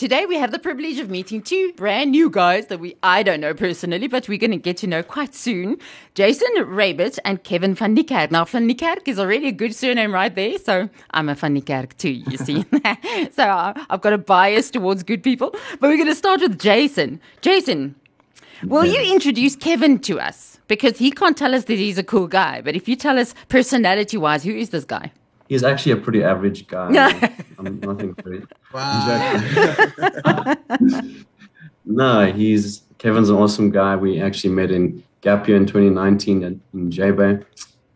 Today 0.00 0.24
we 0.24 0.36
have 0.36 0.50
the 0.50 0.58
privilege 0.58 0.98
of 0.98 1.10
meeting 1.10 1.42
two 1.42 1.74
brand 1.76 2.12
new 2.12 2.30
guys 2.30 2.68
that 2.68 2.80
we 2.80 2.96
I 3.02 3.22
don't 3.22 3.38
know 3.38 3.52
personally, 3.52 4.08
but 4.08 4.30
we're 4.30 4.38
going 4.38 4.50
to 4.50 4.56
get 4.56 4.78
to 4.78 4.86
know 4.86 5.02
quite 5.02 5.34
soon. 5.34 5.76
Jason 6.14 6.48
Roebert 6.56 7.18
and 7.22 7.44
Kevin 7.44 7.74
van 7.74 7.94
Niekerk. 7.94 8.30
Now 8.30 8.46
van 8.46 8.66
Niekerk 8.66 9.08
is 9.08 9.18
already 9.18 9.48
a 9.48 9.52
good 9.52 9.74
surname 9.74 10.14
right 10.14 10.34
there, 10.34 10.56
so 10.56 10.88
I'm 11.10 11.28
a 11.28 11.34
van 11.34 11.54
Niekerk 11.54 11.98
too, 11.98 12.12
you 12.12 12.38
see. 12.38 12.64
so 13.32 13.42
uh, 13.42 13.74
I've 13.90 14.00
got 14.00 14.14
a 14.14 14.16
bias 14.16 14.70
towards 14.70 15.02
good 15.02 15.22
people. 15.22 15.50
But 15.50 15.90
we're 15.90 15.98
going 15.98 16.06
to 16.06 16.14
start 16.14 16.40
with 16.40 16.58
Jason. 16.58 17.20
Jason, 17.42 17.94
will 18.64 18.86
you 18.86 19.02
introduce 19.12 19.54
Kevin 19.54 19.98
to 19.98 20.18
us? 20.18 20.60
Because 20.66 20.96
he 20.96 21.10
can't 21.10 21.36
tell 21.36 21.54
us 21.54 21.64
that 21.64 21.76
he's 21.76 21.98
a 21.98 22.02
cool 22.02 22.26
guy, 22.26 22.62
but 22.62 22.74
if 22.74 22.88
you 22.88 22.96
tell 22.96 23.18
us 23.18 23.34
personality 23.50 24.16
wise, 24.16 24.44
who 24.44 24.52
is 24.56 24.70
this 24.70 24.86
guy? 24.86 25.12
He's 25.50 25.64
actually 25.64 25.92
a 25.92 25.96
pretty 25.96 26.22
average 26.22 26.68
guy. 26.68 27.34
I'm 27.58 27.80
nothing 27.80 28.12
great. 28.12 28.44
Wow. 28.72 30.54
no, 31.84 32.32
he's 32.32 32.82
Kevin's 32.98 33.30
an 33.30 33.34
awesome 33.34 33.70
guy. 33.72 33.96
We 33.96 34.20
actually 34.20 34.50
met 34.54 34.70
in 34.70 35.02
Gap 35.22 35.48
Year 35.48 35.56
in 35.56 35.66
2019 35.66 36.44
in, 36.44 36.60
in 36.72 36.90
J-Bay, 36.92 37.40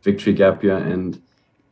Victory 0.03 0.33
Gap 0.33 0.65
Year, 0.65 0.79
and 0.79 1.23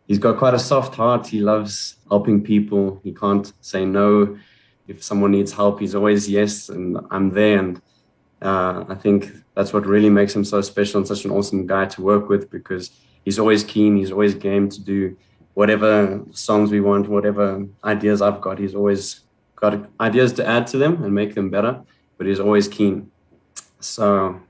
he's 0.07 0.21
got 0.21 0.39
quite 0.39 0.55
a 0.55 0.59
soft 0.61 0.95
heart. 0.95 1.27
He 1.27 1.41
loves 1.41 1.97
helping 2.09 2.45
people. 2.45 3.01
He 3.03 3.13
can't 3.13 3.53
say 3.61 3.85
no. 3.85 4.39
If 4.87 5.03
someone 5.03 5.33
needs 5.33 5.53
help, 5.53 5.81
he's 5.81 5.97
always 5.97 6.29
yes, 6.29 6.69
and 6.69 6.97
I'm 7.11 7.31
there. 7.31 7.59
And 7.59 7.83
uh, 8.41 8.85
I 8.89 8.95
think 8.95 9.33
that's 9.57 9.73
what 9.73 9.85
really 9.85 10.11
makes 10.11 10.33
him 10.33 10.45
so 10.45 10.61
special 10.61 10.99
and 10.99 11.09
such 11.09 11.25
an 11.25 11.33
awesome 11.33 11.67
guy 11.67 11.87
to 11.87 12.03
work 12.03 12.29
with 12.29 12.53
because 12.53 12.93
he's 13.25 13.41
always 13.41 13.65
keen. 13.65 13.97
He's 13.97 14.13
always 14.13 14.37
game 14.37 14.69
to 14.69 14.81
do 14.81 15.17
whatever 15.55 16.23
songs 16.31 16.71
we 16.71 16.81
want, 16.81 17.09
whatever 17.09 17.67
ideas 17.85 18.23
I've 18.23 18.41
got, 18.41 18.59
he's 18.59 18.75
always 18.75 19.21
got 19.57 19.89
ideas 20.01 20.33
to 20.35 20.47
add 20.47 20.67
to 20.69 20.79
them 20.79 21.03
and 21.03 21.15
make 21.15 21.35
them 21.35 21.51
better, 21.51 21.81
but 22.19 22.27
he's 22.27 22.41
always 22.41 22.69
keen. 22.69 23.11
So, 23.81 24.41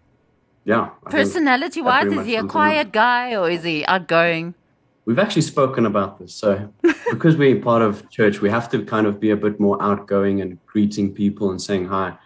yeah. 0.64 0.90
Personality 1.06 1.82
wise, 1.82 2.12
is 2.12 2.26
he 2.26 2.36
a 2.36 2.44
quiet 2.44 2.92
guy 2.92 3.34
or 3.34 3.50
is 3.50 3.64
he 3.64 3.84
outgoing? 3.86 4.54
We've 5.04 5.18
actually 5.18 5.42
spoken 5.42 5.86
about 5.86 6.18
this. 6.18 6.32
So, 6.32 6.72
because 7.10 7.36
we're 7.36 7.60
part 7.60 7.82
of 7.82 8.08
church, 8.10 8.40
we 8.40 8.48
have 8.50 8.70
to 8.70 8.84
kind 8.84 9.06
of 9.06 9.18
be 9.18 9.30
a 9.30 9.36
bit 9.36 9.58
more 9.58 9.82
outgoing 9.82 10.40
and 10.40 10.64
greeting 10.66 11.12
people 11.12 11.50
and 11.50 11.60
saying 11.60 11.86
hi. 11.86 12.16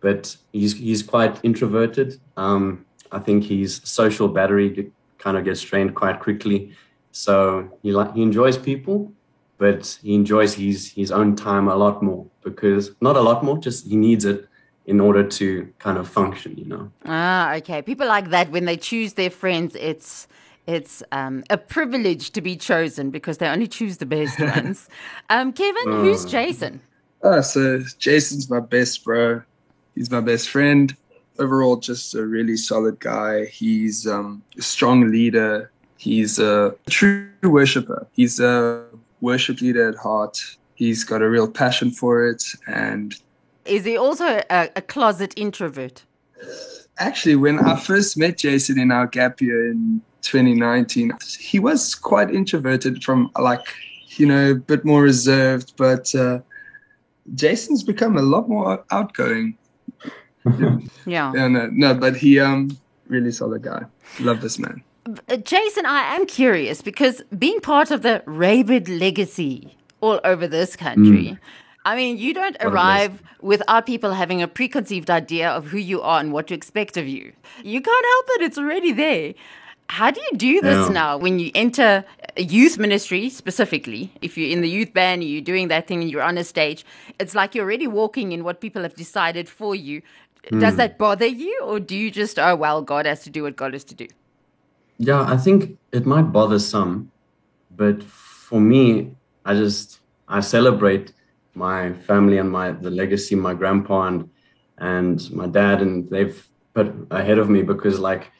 But 0.00 0.36
he's 0.52 0.76
he's 0.76 1.02
quite 1.02 1.40
introverted. 1.42 2.20
Um, 2.36 2.84
I 3.10 3.18
think 3.20 3.44
his 3.44 3.80
social 3.84 4.28
battery 4.28 4.92
kind 5.18 5.38
of 5.38 5.44
gets 5.44 5.62
drained 5.62 5.94
quite 5.94 6.20
quickly. 6.20 6.72
So 7.16 7.70
he 7.82 7.92
like 7.92 8.14
he 8.14 8.22
enjoys 8.22 8.58
people, 8.58 9.10
but 9.56 9.98
he 10.02 10.14
enjoys 10.14 10.52
his 10.52 10.92
his 10.92 11.10
own 11.10 11.34
time 11.34 11.66
a 11.66 11.74
lot 11.74 12.02
more 12.02 12.26
because 12.44 12.90
not 13.00 13.16
a 13.16 13.22
lot 13.22 13.42
more, 13.42 13.56
just 13.56 13.86
he 13.86 13.96
needs 13.96 14.26
it 14.26 14.46
in 14.84 15.00
order 15.00 15.26
to 15.26 15.72
kind 15.78 15.96
of 15.96 16.06
function, 16.06 16.58
you 16.58 16.66
know. 16.66 16.92
Ah, 17.06 17.54
okay. 17.54 17.80
People 17.80 18.06
like 18.06 18.28
that 18.30 18.50
when 18.50 18.66
they 18.66 18.76
choose 18.76 19.14
their 19.14 19.30
friends, 19.30 19.74
it's 19.80 20.28
it's 20.66 21.02
um, 21.10 21.42
a 21.48 21.56
privilege 21.56 22.32
to 22.32 22.42
be 22.42 22.54
chosen 22.54 23.10
because 23.10 23.38
they 23.38 23.48
only 23.48 23.66
choose 23.66 23.96
the 23.96 24.06
best 24.06 24.38
ones. 24.56 24.86
Um, 25.30 25.54
Kevin, 25.54 25.88
uh, 25.88 26.02
who's 26.02 26.26
Jason? 26.26 26.82
Oh, 27.22 27.40
so 27.40 27.82
Jason's 27.98 28.50
my 28.50 28.60
best 28.60 29.02
bro. 29.04 29.40
He's 29.94 30.10
my 30.10 30.20
best 30.20 30.50
friend. 30.50 30.94
Overall, 31.38 31.76
just 31.76 32.14
a 32.14 32.26
really 32.26 32.58
solid 32.58 33.00
guy. 33.00 33.46
He's 33.46 34.06
um, 34.06 34.42
a 34.58 34.62
strong 34.62 35.10
leader. 35.10 35.70
He's 35.96 36.38
a 36.38 36.74
true 36.88 37.28
worshiper. 37.42 38.06
He's 38.12 38.38
a 38.40 38.84
worship 39.20 39.60
leader 39.60 39.88
at 39.88 39.96
heart. 39.96 40.38
He's 40.74 41.04
got 41.04 41.22
a 41.22 41.28
real 41.28 41.48
passion 41.48 41.90
for 41.90 42.26
it. 42.26 42.44
And 42.66 43.14
is 43.64 43.84
he 43.84 43.96
also 43.96 44.40
a, 44.50 44.70
a 44.76 44.82
closet 44.82 45.32
introvert? 45.36 46.04
Actually, 46.98 47.36
when 47.36 47.58
I 47.58 47.76
first 47.76 48.16
met 48.16 48.38
Jason 48.38 48.78
in 48.78 48.90
our 48.90 49.06
gap 49.06 49.40
year 49.40 49.70
in 49.70 50.00
2019, 50.22 51.12
he 51.38 51.58
was 51.58 51.94
quite 51.94 52.30
introverted 52.30 53.02
from 53.02 53.30
like, 53.38 53.66
you 54.16 54.26
know, 54.26 54.52
a 54.52 54.54
bit 54.54 54.84
more 54.84 55.02
reserved, 55.02 55.74
but 55.76 56.14
uh, 56.14 56.40
Jason's 57.34 57.82
become 57.82 58.16
a 58.16 58.22
lot 58.22 58.48
more 58.48 58.84
outgoing. 58.90 59.56
yeah. 60.58 60.78
yeah. 61.06 61.32
No, 61.48 61.68
no, 61.72 61.94
but 61.94 62.16
he 62.16 62.38
um 62.38 62.76
really 63.08 63.32
solid 63.32 63.62
guy. 63.62 63.82
Love 64.20 64.40
this 64.40 64.58
man. 64.58 64.82
Jason, 65.42 65.86
I 65.86 66.14
am 66.16 66.26
curious 66.26 66.82
because 66.82 67.22
being 67.38 67.60
part 67.60 67.90
of 67.90 68.02
the 68.02 68.22
Roebert 68.26 68.88
legacy 69.00 69.76
all 70.00 70.20
over 70.24 70.46
this 70.46 70.76
country, 70.76 71.24
mm. 71.26 71.38
I 71.84 71.94
mean, 71.94 72.18
you 72.18 72.34
don't 72.34 72.56
what 72.60 72.72
arrive 72.72 73.22
without 73.40 73.86
people 73.86 74.12
having 74.12 74.42
a 74.42 74.48
preconceived 74.48 75.10
idea 75.10 75.48
of 75.50 75.66
who 75.66 75.78
you 75.78 76.02
are 76.02 76.18
and 76.18 76.32
what 76.32 76.48
to 76.48 76.54
expect 76.54 76.96
of 76.96 77.06
you. 77.06 77.32
You 77.62 77.80
can't 77.80 78.06
help 78.06 78.26
it, 78.30 78.42
it's 78.42 78.58
already 78.58 78.92
there. 78.92 79.34
How 79.88 80.10
do 80.10 80.20
you 80.20 80.36
do 80.36 80.60
this 80.60 80.88
yeah. 80.88 80.92
now 80.92 81.16
when 81.16 81.38
you 81.38 81.52
enter 81.54 82.04
a 82.36 82.42
youth 82.42 82.76
ministry 82.76 83.30
specifically? 83.30 84.12
If 84.20 84.36
you're 84.36 84.50
in 84.50 84.62
the 84.62 84.68
youth 84.68 84.92
band, 84.92 85.22
you're 85.22 85.40
doing 85.40 85.68
that 85.68 85.86
thing 85.86 86.02
and 86.02 86.10
you're 86.10 86.22
on 86.22 86.38
a 86.38 86.44
stage, 86.44 86.84
it's 87.20 87.36
like 87.36 87.54
you're 87.54 87.64
already 87.64 87.86
walking 87.86 88.32
in 88.32 88.42
what 88.42 88.60
people 88.60 88.82
have 88.82 88.94
decided 88.94 89.48
for 89.48 89.76
you. 89.76 90.02
Mm. 90.50 90.60
Does 90.60 90.74
that 90.76 90.98
bother 90.98 91.26
you, 91.26 91.60
or 91.62 91.78
do 91.78 91.96
you 91.96 92.10
just, 92.10 92.38
oh, 92.38 92.56
well, 92.56 92.82
God 92.82 93.06
has 93.06 93.22
to 93.22 93.30
do 93.30 93.44
what 93.44 93.54
God 93.54 93.74
has 93.74 93.84
to 93.84 93.94
do? 93.94 94.08
Yeah, 94.98 95.22
I 95.22 95.36
think 95.36 95.78
it 95.92 96.06
might 96.06 96.32
bother 96.32 96.58
some, 96.58 97.10
but 97.70 98.02
for 98.02 98.60
me, 98.60 99.12
I 99.44 99.54
just 99.54 100.00
I 100.28 100.40
celebrate 100.40 101.12
my 101.54 101.92
family 101.92 102.38
and 102.38 102.50
my 102.50 102.72
the 102.72 102.90
legacy 102.90 103.34
my 103.34 103.54
grandpa 103.54 104.08
and 104.08 104.30
and 104.78 105.30
my 105.32 105.46
dad 105.46 105.80
and 105.82 106.08
they've 106.10 106.46
put 106.74 106.92
ahead 107.10 107.38
of 107.38 107.48
me 107.48 107.62
because 107.62 107.98
like 107.98 108.30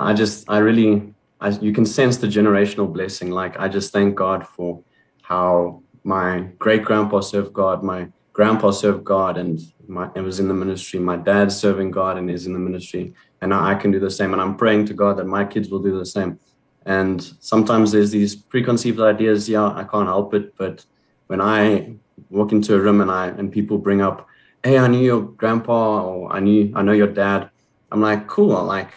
I 0.00 0.12
just 0.14 0.48
I 0.48 0.58
really 0.58 1.14
I, 1.40 1.50
you 1.50 1.72
can 1.72 1.84
sense 1.84 2.16
the 2.16 2.26
generational 2.26 2.92
blessing. 2.92 3.30
Like 3.30 3.58
I 3.58 3.68
just 3.68 3.92
thank 3.92 4.14
God 4.14 4.46
for 4.46 4.82
how 5.22 5.82
my 6.04 6.48
great 6.58 6.84
grandpa 6.84 7.20
served 7.20 7.52
God, 7.52 7.82
my 7.82 8.08
grandpa 8.36 8.70
served 8.70 9.02
God, 9.02 9.38
and 9.38 9.58
my, 9.88 10.10
it 10.14 10.20
was 10.20 10.40
in 10.40 10.48
the 10.48 10.54
ministry. 10.54 11.00
My 11.00 11.16
dad's 11.16 11.56
serving 11.56 11.90
God 11.90 12.18
and 12.18 12.30
is 12.30 12.46
in 12.46 12.52
the 12.52 12.58
ministry 12.58 13.14
and 13.40 13.52
I 13.54 13.74
can 13.74 13.90
do 13.90 14.00
the 14.00 14.10
same. 14.10 14.32
And 14.32 14.42
I'm 14.42 14.56
praying 14.56 14.86
to 14.86 14.94
God 14.94 15.16
that 15.18 15.26
my 15.26 15.44
kids 15.44 15.68
will 15.70 15.82
do 15.82 15.98
the 15.98 16.06
same. 16.06 16.38
And 16.84 17.20
sometimes 17.40 17.92
there's 17.92 18.10
these 18.10 18.36
preconceived 18.36 19.00
ideas. 19.00 19.48
Yeah, 19.48 19.68
I 19.68 19.84
can't 19.84 20.06
help 20.06 20.34
it, 20.34 20.54
but 20.56 20.84
when 21.26 21.40
I 21.40 21.94
walk 22.30 22.52
into 22.52 22.74
a 22.74 22.80
room 22.80 23.00
and 23.00 23.10
I 23.10 23.28
and 23.28 23.50
people 23.50 23.78
bring 23.78 24.00
up, 24.00 24.26
"Hey, 24.62 24.78
I 24.78 24.86
knew 24.86 25.04
your 25.12 25.22
grandpa," 25.22 26.04
or 26.04 26.32
"I 26.32 26.40
knew 26.40 26.72
I 26.76 26.82
know 26.82 26.92
your 26.92 27.12
dad," 27.24 27.50
I'm 27.90 28.00
like, 28.00 28.28
"Cool!" 28.28 28.56
I'm 28.56 28.66
Like 28.66 28.92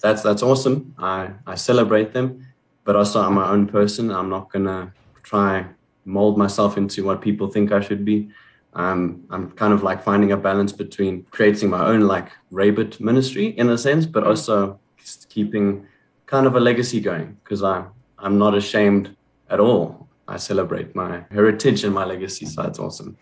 that's 0.00 0.22
that's 0.22 0.42
awesome. 0.42 0.94
I 0.98 1.30
I 1.46 1.56
celebrate 1.56 2.14
them, 2.14 2.46
but 2.84 2.96
also 2.96 3.20
I'm 3.20 3.34
my 3.34 3.50
own 3.50 3.66
person. 3.66 4.10
I'm 4.10 4.30
not 4.30 4.50
gonna 4.50 4.94
try 5.22 5.66
mold 6.04 6.38
myself 6.38 6.76
into 6.76 7.04
what 7.04 7.20
people 7.20 7.48
think 7.48 7.72
I 7.72 7.80
should 7.80 8.04
be. 8.04 8.30
Um, 8.74 9.24
I'm 9.30 9.50
kind 9.52 9.72
of 9.72 9.82
like 9.82 10.02
finding 10.02 10.32
a 10.32 10.36
balance 10.36 10.72
between 10.72 11.24
creating 11.30 11.70
my 11.70 11.84
own 11.86 12.02
like 12.02 12.30
Roebert 12.52 13.00
ministry 13.00 13.46
in 13.46 13.68
a 13.70 13.78
sense, 13.78 14.04
but 14.04 14.24
also 14.24 14.80
keeping 15.28 15.86
kind 16.26 16.46
of 16.46 16.56
a 16.56 16.60
legacy 16.60 17.00
going 17.00 17.36
because 17.42 17.62
I'm 17.62 17.90
I'm 18.18 18.38
not 18.38 18.54
ashamed 18.54 19.14
at 19.50 19.60
all. 19.60 20.08
I 20.26 20.38
celebrate 20.38 20.94
my 20.96 21.24
heritage 21.30 21.84
and 21.84 21.94
my 21.94 22.04
legacy, 22.04 22.46
so 22.46 22.62
it's 22.62 22.78
awesome. 22.78 23.16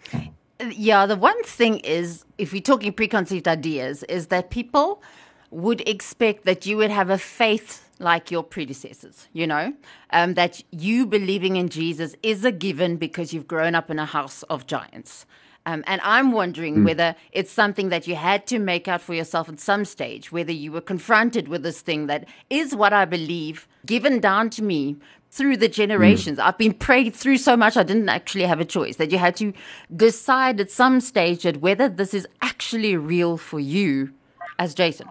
Yeah, 0.71 1.07
the 1.07 1.17
one 1.17 1.43
thing 1.43 1.81
is, 1.81 2.25
if 2.39 2.53
we're 2.53 2.63
talking 2.63 2.93
preconceived 2.93 3.49
ideas, 3.49 4.05
is 4.05 4.29
that 4.29 4.51
people 4.51 5.03
would 5.51 5.87
expect 5.89 6.45
that 6.45 6.65
you 6.67 6.77
would 6.77 6.91
have 6.91 7.11
a 7.11 7.19
faith 7.19 7.91
like 8.03 8.31
your 8.31 8.43
predecessors, 8.43 9.29
you 9.33 9.47
know, 9.47 9.73
um, 10.11 10.35
that 10.35 10.63
you 10.71 11.07
believing 11.07 11.57
in 11.57 11.69
Jesus 11.69 12.15
is 12.23 12.45
a 12.45 12.53
given 12.53 12.97
because 12.97 13.33
you've 13.33 13.49
grown 13.49 13.75
up 13.75 13.91
in 13.91 13.99
a 13.99 14.05
house 14.07 14.43
of 14.45 14.67
giants. 14.67 15.25
Um, 15.65 15.85
and 15.87 16.01
I'm 16.03 16.33
wondering 16.33 16.79
mm. 16.79 16.85
whether 16.85 17.15
it's 17.31 17.53
something 17.53 17.89
that 17.91 18.09
you 18.09 18.17
had 18.17 18.47
to 18.49 18.59
make 18.59 18.89
out 18.89 19.01
for 19.01 19.15
yourself 19.15 19.49
at 19.49 19.61
some 19.61 19.85
stage, 19.85 20.33
whether 20.33 20.53
you 20.53 20.73
were 20.73 20.81
confronted 20.81 21.47
with 21.47 21.63
this 21.63 21.81
thing 21.81 22.09
that 22.09 22.27
is 22.51 22.75
what 22.75 22.93
I 22.93 23.05
believe 23.05 23.69
given 23.87 24.21
down 24.21 24.51
to 24.51 24.63
me 24.63 24.97
through 25.31 25.57
the 25.57 25.69
generations. 25.69 26.39
Mm. 26.39 26.45
I've 26.45 26.59
been 26.59 26.75
prayed 26.75 27.15
through 27.15 27.39
so 27.39 27.57
much, 27.57 27.77
I 27.77 27.85
didn't 27.85 28.09
actually 28.09 28.45
have 28.45 28.61
a 28.61 28.65
choice, 28.65 28.97
that 28.97 29.13
you 29.13 29.19
had 29.19 29.37
to 29.37 29.53
decide 29.95 30.61
at 30.61 30.71
some 30.71 31.01
stage 31.01 31.45
that 31.45 31.61
whether 31.61 31.89
this 31.89 32.13
is 32.13 32.27
actually 32.43 32.97
real 32.97 33.37
for 33.37 33.61
you 33.61 34.13
as 34.59 34.75
Jason. 34.75 35.09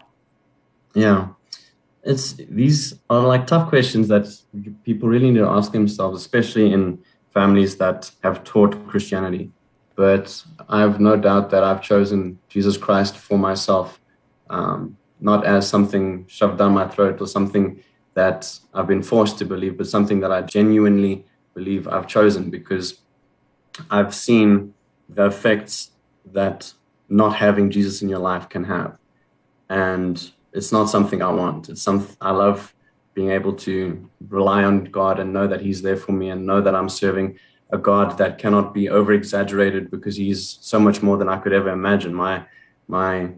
Yeah. 0.94 1.30
It's 2.03 2.33
these 2.33 2.95
are 3.09 3.21
like 3.21 3.45
tough 3.48 3.69
questions 3.69 4.07
that 4.07 4.27
people 4.83 5.07
really 5.07 5.31
need 5.31 5.39
to 5.39 5.48
ask 5.48 5.71
themselves, 5.71 6.19
especially 6.19 6.74
in 6.74 7.00
families 7.33 7.77
that 7.77 8.12
have 8.24 8.44
taught 8.44 8.88
Christianity 8.88 9.51
but 9.95 10.44
I 10.69 10.80
have 10.80 11.00
no 11.00 11.15
doubt 11.15 11.51
that 11.51 11.63
I've 11.63 11.81
chosen 11.81 12.39
Jesus 12.50 12.75
Christ 12.75 13.15
for 13.15 13.38
myself, 13.38 14.00
um, 14.50 14.98
not 15.19 15.45
as 15.45 15.68
something 15.68 16.25
shoved 16.27 16.57
down 16.57 16.74
my 16.74 16.88
throat 16.88 17.21
or 17.21 17.27
something 17.27 17.83
that 18.15 18.51
I've 18.74 18.88
been 18.88 19.04
forced 19.04 19.38
to 19.39 19.45
believe, 19.45 19.77
but 19.77 19.86
something 19.86 20.19
that 20.21 20.31
I 20.31 20.42
genuinely 20.42 21.25
believe 21.54 21.88
I've 21.88 22.07
chosen 22.07 22.50
because 22.50 23.00
I've 23.92 24.15
seen 24.15 24.74
the 25.07 25.27
effects 25.27 25.92
that 26.33 26.74
not 27.07 27.36
having 27.36 27.69
Jesus 27.69 28.01
in 28.01 28.09
your 28.09 28.19
life 28.19 28.50
can 28.50 28.63
have. 28.63 28.97
And 29.69 30.31
it's 30.53 30.71
not 30.71 30.89
something 30.89 31.21
I 31.21 31.31
want. 31.31 31.69
It's 31.69 31.81
something 31.81 32.15
I 32.19 32.31
love 32.31 32.74
being 33.13 33.31
able 33.31 33.53
to 33.53 34.09
rely 34.30 34.63
on 34.63 34.86
God 34.86 35.19
and 35.19 35.33
know 35.33 35.48
that 35.48 35.62
He's 35.62 35.81
there 35.81 35.98
for 35.98 36.12
me 36.12 36.30
and 36.30 36.45
know 36.45 36.62
that 36.62 36.75
I'm 36.75 36.89
serving 36.89 37.38
a 37.71 37.77
God 37.77 38.18
that 38.18 38.38
cannot 38.38 38.74
be 38.74 38.89
over 38.89 39.13
exaggerated 39.13 39.92
because 39.92 40.15
He's 40.15 40.57
so 40.62 40.80
much 40.80 41.01
more 41.01 41.18
than 41.18 41.30
I 41.30 41.38
could 41.38 41.53
ever 41.53 41.69
imagine. 41.69 42.13
My 42.13 42.45
my 42.88 43.30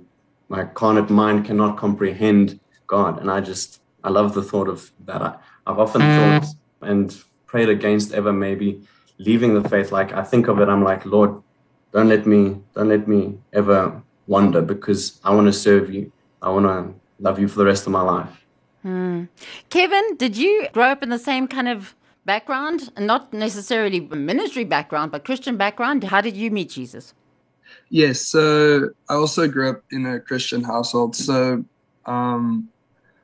my 0.50 0.66
carnate 0.66 1.10
mind 1.10 1.46
cannot 1.46 1.78
comprehend 1.78 2.60
God, 2.88 3.20
and 3.20 3.30
I 3.30 3.42
just 3.42 3.82
I 4.04 4.10
love 4.10 4.34
the 4.34 4.44
thought 4.44 4.68
of 4.68 4.92
that. 5.06 5.22
I, 5.22 5.36
I've 5.66 5.80
often 5.80 6.02
mm. 6.02 6.40
thought 6.40 6.56
and 6.82 7.24
prayed 7.46 7.70
against 7.70 8.14
ever 8.14 8.34
maybe 8.34 8.82
leaving 9.18 9.54
the 9.54 9.68
faith. 9.70 9.92
Like 9.92 10.14
I 10.14 10.24
think 10.24 10.48
of 10.48 10.60
it, 10.60 10.68
I'm 10.68 10.84
like, 10.84 11.06
Lord, 11.06 11.42
don't 11.92 12.10
let 12.10 12.26
me 12.26 12.60
don't 12.76 12.90
let 12.90 13.08
me 13.08 13.38
ever 13.54 14.02
wander 14.28 14.62
because 14.62 15.20
I 15.24 15.34
want 15.34 15.48
to 15.48 15.54
serve 15.54 15.94
you. 15.94 16.12
I 16.42 16.50
want 16.50 16.66
to 16.66 17.03
love 17.24 17.40
you 17.40 17.48
for 17.48 17.60
the 17.60 17.66
rest 17.66 17.88
of 17.88 17.94
my 17.94 18.02
life. 18.02 18.46
Hmm. 18.84 19.24
Kevin, 19.70 20.16
did 20.18 20.36
you 20.36 20.68
grow 20.74 20.90
up 20.92 21.02
in 21.02 21.10
the 21.10 21.18
same 21.18 21.48
kind 21.48 21.70
of 21.70 21.96
background? 22.26 22.92
Not 23.00 23.34
necessarily 23.34 24.08
a 24.12 24.16
ministry 24.16 24.66
background, 24.66 25.12
but 25.12 25.24
Christian 25.24 25.56
background. 25.56 26.04
How 26.04 26.20
did 26.20 26.36
you 26.36 26.52
meet 26.52 26.70
Jesus? 26.70 27.14
Yes, 27.90 28.20
so 28.20 28.90
I 29.10 29.16
also 29.16 29.48
grew 29.48 29.70
up 29.70 29.84
in 29.92 30.06
a 30.06 30.20
Christian 30.20 30.64
household. 30.64 31.16
So 31.16 31.64
um, 32.06 32.68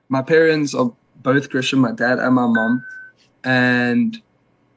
my 0.08 0.22
parents 0.22 0.74
are 0.74 0.92
both 1.18 1.50
Christian, 1.50 1.80
my 1.80 1.92
dad 1.92 2.20
and 2.20 2.36
my 2.36 2.48
mom. 2.48 2.84
And 3.44 4.22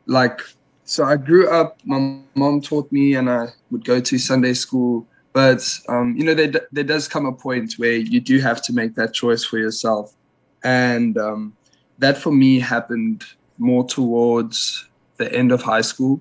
like, 0.07 0.41
so 0.85 1.05
I 1.05 1.17
grew 1.17 1.49
up, 1.49 1.79
my 1.85 2.19
mom 2.35 2.61
taught 2.61 2.91
me, 2.91 3.15
and 3.15 3.31
I 3.31 3.49
would 3.71 3.85
go 3.85 4.01
to 4.01 4.19
Sunday 4.19 4.55
school. 4.55 5.07
But, 5.33 5.67
um, 5.89 6.15
you 6.17 6.25
know, 6.25 6.35
there, 6.35 6.53
there 6.73 6.85
does 6.85 7.09
come 7.09 7.27
a 7.27 7.33
point 7.33 7.75
where 7.79 7.93
you 7.97 8.21
do 8.21 8.39
have 8.41 8.63
to 8.63 8.73
make 8.73 8.95
that 8.97 9.15
choice 9.15 9.45
for 9.45 9.59
yourself. 9.59 10.15
And 10.63 11.17
um, 11.17 11.57
that 11.99 12.19
for 12.19 12.33
me 12.33 12.61
happened 12.61 13.25
more 13.59 13.85
towards 13.85 14.89
the 15.17 15.33
end 15.33 15.53
of 15.53 15.63
high 15.63 15.81
school 15.81 16.21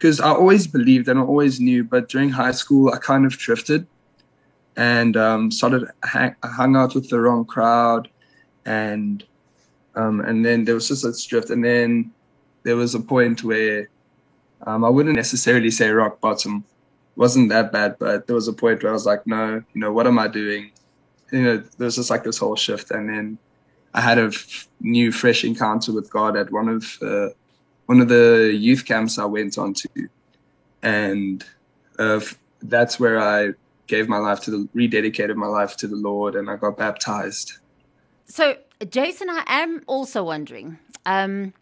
because 0.00 0.18
I 0.18 0.30
always 0.30 0.66
believed 0.66 1.08
and 1.08 1.18
I 1.18 1.22
always 1.22 1.60
knew, 1.60 1.84
but 1.84 2.08
during 2.08 2.30
high 2.30 2.52
school, 2.52 2.90
I 2.92 2.96
kind 2.96 3.26
of 3.26 3.36
drifted 3.36 3.86
and 4.76 5.14
um, 5.14 5.50
started 5.50 5.88
hang, 6.04 6.34
hung 6.42 6.74
out 6.74 6.94
with 6.94 7.10
the 7.10 7.20
wrong 7.20 7.44
crowd, 7.44 8.08
and 8.64 9.22
um, 9.94 10.20
and 10.20 10.42
then 10.42 10.64
there 10.64 10.74
was 10.74 10.88
just 10.88 11.04
a 11.04 11.12
drift, 11.28 11.50
and 11.50 11.62
then 11.62 12.12
there 12.62 12.76
was 12.76 12.94
a 12.94 13.00
point 13.00 13.44
where 13.44 13.90
um, 14.66 14.84
I 14.84 14.88
wouldn't 14.88 15.16
necessarily 15.16 15.70
say 15.70 15.90
rock 15.90 16.18
bottom, 16.20 16.64
wasn't 17.20 17.50
that 17.50 17.70
bad, 17.70 17.96
but 17.98 18.26
there 18.26 18.34
was 18.34 18.48
a 18.48 18.52
point 18.54 18.82
where 18.82 18.88
I 18.88 18.94
was 18.94 19.04
like, 19.04 19.26
no, 19.26 19.62
you 19.74 19.80
know, 19.80 19.92
what 19.92 20.06
am 20.06 20.18
I 20.18 20.26
doing? 20.26 20.70
You 21.30 21.42
know, 21.42 21.56
there 21.76 21.84
was 21.84 21.96
just 21.96 22.08
like 22.08 22.24
this 22.24 22.38
whole 22.38 22.56
shift, 22.56 22.90
and 22.90 23.10
then 23.10 23.38
I 23.92 24.00
had 24.00 24.16
a 24.16 24.28
f- 24.28 24.66
new, 24.80 25.12
fresh 25.12 25.44
encounter 25.44 25.92
with 25.92 26.10
God 26.10 26.34
at 26.34 26.50
one 26.50 26.68
of 26.70 26.98
uh, 27.02 27.28
one 27.84 28.00
of 28.00 28.08
the 28.08 28.50
youth 28.58 28.86
camps 28.86 29.18
I 29.18 29.26
went 29.26 29.58
on 29.58 29.74
to, 29.74 29.88
and 30.82 31.44
uh, 31.98 32.20
that's 32.62 32.98
where 32.98 33.20
I 33.20 33.50
gave 33.86 34.08
my 34.08 34.16
life 34.16 34.40
to 34.44 34.50
the 34.50 34.68
rededicated 34.74 35.36
my 35.36 35.46
life 35.46 35.76
to 35.76 35.86
the 35.88 35.96
Lord, 35.96 36.34
and 36.34 36.48
I 36.48 36.56
got 36.56 36.78
baptized. 36.78 37.58
So, 38.24 38.56
Jason, 38.88 39.28
I 39.28 39.44
am 39.46 39.82
also 39.86 40.24
wondering, 40.24 40.78
um, 41.04 41.52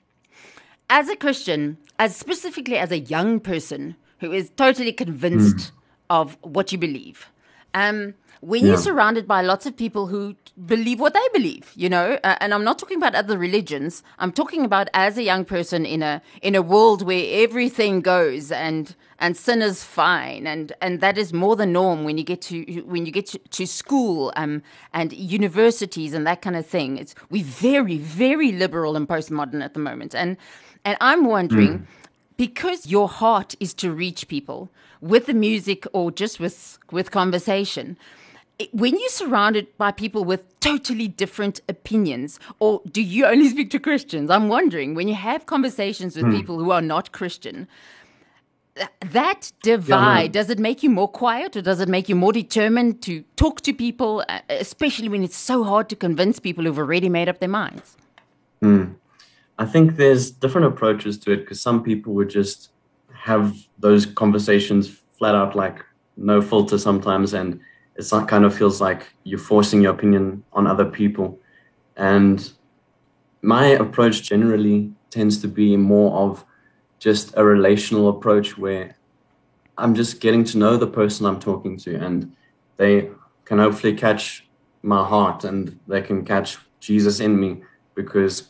as 0.88 1.08
a 1.08 1.16
Christian, 1.16 1.78
as 1.98 2.14
specifically 2.14 2.76
as 2.76 2.92
a 2.92 3.00
young 3.00 3.40
person 3.40 3.96
who 4.20 4.32
is 4.32 4.50
totally 4.56 4.92
convinced 4.92 5.56
mm. 5.56 5.70
of 6.10 6.36
what 6.42 6.72
you 6.72 6.78
believe. 6.78 7.30
Um, 7.74 8.14
when 8.40 8.62
yeah. 8.62 8.68
you're 8.68 8.78
surrounded 8.78 9.26
by 9.26 9.42
lots 9.42 9.66
of 9.66 9.76
people 9.76 10.06
who 10.06 10.36
believe 10.66 11.00
what 11.00 11.14
they 11.14 11.28
believe, 11.32 11.72
you 11.74 11.88
know, 11.88 12.18
uh, 12.22 12.36
and 12.40 12.54
I'm 12.54 12.64
not 12.64 12.78
talking 12.78 12.96
about 12.96 13.14
other 13.14 13.36
religions. 13.36 14.02
I'm 14.18 14.32
talking 14.32 14.64
about 14.64 14.88
as 14.94 15.18
a 15.18 15.22
young 15.22 15.44
person 15.44 15.84
in 15.84 16.02
a 16.02 16.22
in 16.42 16.54
a 16.54 16.62
world 16.62 17.02
where 17.02 17.42
everything 17.42 18.00
goes 18.00 18.52
and 18.52 18.94
and 19.18 19.36
sin 19.36 19.60
is 19.60 19.82
fine, 19.82 20.46
and 20.46 20.72
and 20.80 21.00
that 21.00 21.18
is 21.18 21.32
more 21.32 21.56
the 21.56 21.66
norm 21.66 22.04
when 22.04 22.16
you 22.16 22.24
get 22.24 22.40
to 22.42 22.62
when 22.82 23.06
you 23.06 23.12
get 23.12 23.26
to, 23.26 23.38
to 23.38 23.66
school 23.66 24.32
um, 24.36 24.62
and 24.92 25.12
universities 25.12 26.14
and 26.14 26.26
that 26.26 26.42
kind 26.42 26.56
of 26.56 26.64
thing. 26.64 26.96
It's 26.96 27.14
we're 27.30 27.44
very 27.44 27.98
very 27.98 28.52
liberal 28.52 28.96
and 28.96 29.08
postmodern 29.08 29.64
at 29.64 29.74
the 29.74 29.80
moment, 29.80 30.14
and 30.14 30.36
and 30.84 30.96
I'm 31.00 31.24
wondering. 31.24 31.80
Mm 31.80 31.86
because 32.38 32.86
your 32.86 33.08
heart 33.08 33.54
is 33.60 33.74
to 33.74 33.92
reach 33.92 34.28
people 34.28 34.70
with 35.02 35.26
the 35.26 35.34
music 35.34 35.86
or 35.92 36.10
just 36.10 36.40
with 36.40 36.78
with 36.90 37.10
conversation 37.10 37.98
when 38.72 38.98
you're 38.98 39.08
surrounded 39.08 39.76
by 39.78 39.92
people 39.92 40.24
with 40.24 40.58
totally 40.60 41.06
different 41.08 41.60
opinions, 41.68 42.40
or 42.58 42.82
do 42.90 43.02
you 43.02 43.24
only 43.26 43.48
speak 43.54 43.70
to 43.70 43.78
Christians? 43.78 44.30
I'm 44.30 44.48
wondering 44.48 44.94
when 44.94 45.08
you 45.08 45.14
have 45.14 45.46
conversations 45.46 46.16
with 46.16 46.26
hmm. 46.26 46.32
people 46.32 46.58
who 46.58 46.70
are 46.70 46.82
not 46.82 47.12
Christian, 47.12 47.68
that 49.00 49.52
divide, 49.62 50.22
yeah, 50.34 50.42
does 50.42 50.50
it 50.50 50.58
make 50.58 50.82
you 50.82 50.90
more 50.90 51.08
quiet 51.08 51.56
or 51.56 51.62
does 51.62 51.80
it 51.80 51.88
make 51.88 52.08
you 52.08 52.14
more 52.14 52.32
determined 52.32 53.02
to 53.02 53.24
talk 53.36 53.60
to 53.62 53.72
people, 53.72 54.24
uh, 54.28 54.40
especially 54.48 55.08
when 55.08 55.22
it's 55.22 55.36
so 55.36 55.64
hard 55.64 55.88
to 55.88 55.96
convince 55.96 56.38
people 56.38 56.64
who've 56.64 56.78
already 56.78 57.08
made 57.08 57.28
up 57.28 57.40
their 57.40 57.48
minds? 57.48 57.96
Hmm. 58.60 58.92
I 59.58 59.64
think 59.64 59.96
there's 59.96 60.30
different 60.30 60.68
approaches 60.68 61.18
to 61.18 61.32
it 61.32 61.38
because 61.38 61.60
some 61.60 61.82
people 61.82 62.14
would 62.14 62.30
just 62.30 62.70
have 63.12 63.56
those 63.78 64.06
conversations 64.06 64.88
flat 65.18 65.34
out, 65.34 65.56
like 65.56 65.84
no 66.16 66.40
filter 66.40 66.78
sometimes, 66.78 67.34
and 67.34 67.60
it's 67.96 68.12
not 68.12 68.28
kind 68.28 68.44
of 68.44 68.56
feels 68.56 68.80
like 68.80 69.12
you're 69.24 69.38
forcing 69.38 69.82
your 69.82 69.92
opinion 69.92 70.44
on 70.52 70.68
other 70.68 70.84
people. 70.84 71.40
And 71.96 72.50
my 73.42 73.66
approach 73.66 74.22
generally 74.22 74.92
tends 75.10 75.38
to 75.38 75.48
be 75.48 75.76
more 75.76 76.16
of 76.16 76.44
just 77.00 77.32
a 77.36 77.44
relational 77.44 78.08
approach 78.08 78.56
where 78.56 78.96
I'm 79.76 79.94
just 79.94 80.20
getting 80.20 80.44
to 80.44 80.58
know 80.58 80.76
the 80.76 80.86
person 80.86 81.26
I'm 81.26 81.40
talking 81.40 81.76
to 81.78 81.96
and 81.96 82.34
they 82.76 83.10
can 83.44 83.58
hopefully 83.58 83.94
catch 83.94 84.46
my 84.82 85.04
heart 85.04 85.44
and 85.44 85.78
they 85.88 86.02
can 86.02 86.24
catch 86.24 86.58
Jesus 86.80 87.20
in 87.20 87.38
me 87.38 87.62
because 87.94 88.48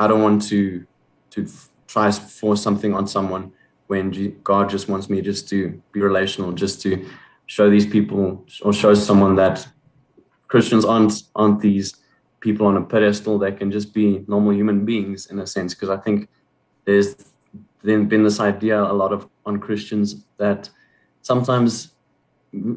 I 0.00 0.06
don't 0.08 0.22
want 0.22 0.42
to 0.48 0.86
to 1.32 1.46
try 1.86 2.10
to 2.10 2.20
force 2.20 2.62
something 2.62 2.94
on 2.94 3.06
someone 3.06 3.52
when 3.88 4.04
God 4.42 4.70
just 4.70 4.88
wants 4.88 5.10
me 5.10 5.20
just 5.20 5.48
to 5.50 5.80
be 5.92 6.00
relational, 6.00 6.52
just 6.52 6.80
to 6.82 7.06
show 7.46 7.68
these 7.68 7.86
people 7.86 8.46
or 8.62 8.72
show 8.72 8.94
someone 8.94 9.36
that 9.36 9.68
Christians 10.48 10.84
aren't 10.84 11.12
aren't 11.36 11.60
these 11.60 11.96
people 12.40 12.66
on 12.66 12.78
a 12.78 12.82
pedestal 12.82 13.38
that 13.40 13.58
can 13.58 13.70
just 13.70 13.92
be 13.92 14.24
normal 14.26 14.54
human 14.54 14.86
beings 14.86 15.26
in 15.26 15.38
a 15.38 15.46
sense. 15.46 15.74
Because 15.74 15.90
I 15.90 15.98
think 15.98 16.28
there's 16.86 17.14
then 17.82 18.06
been 18.06 18.22
this 18.22 18.40
idea 18.40 18.82
a 18.82 18.96
lot 19.02 19.12
of 19.12 19.28
on 19.44 19.60
Christians 19.60 20.24
that 20.38 20.70
sometimes 21.20 21.92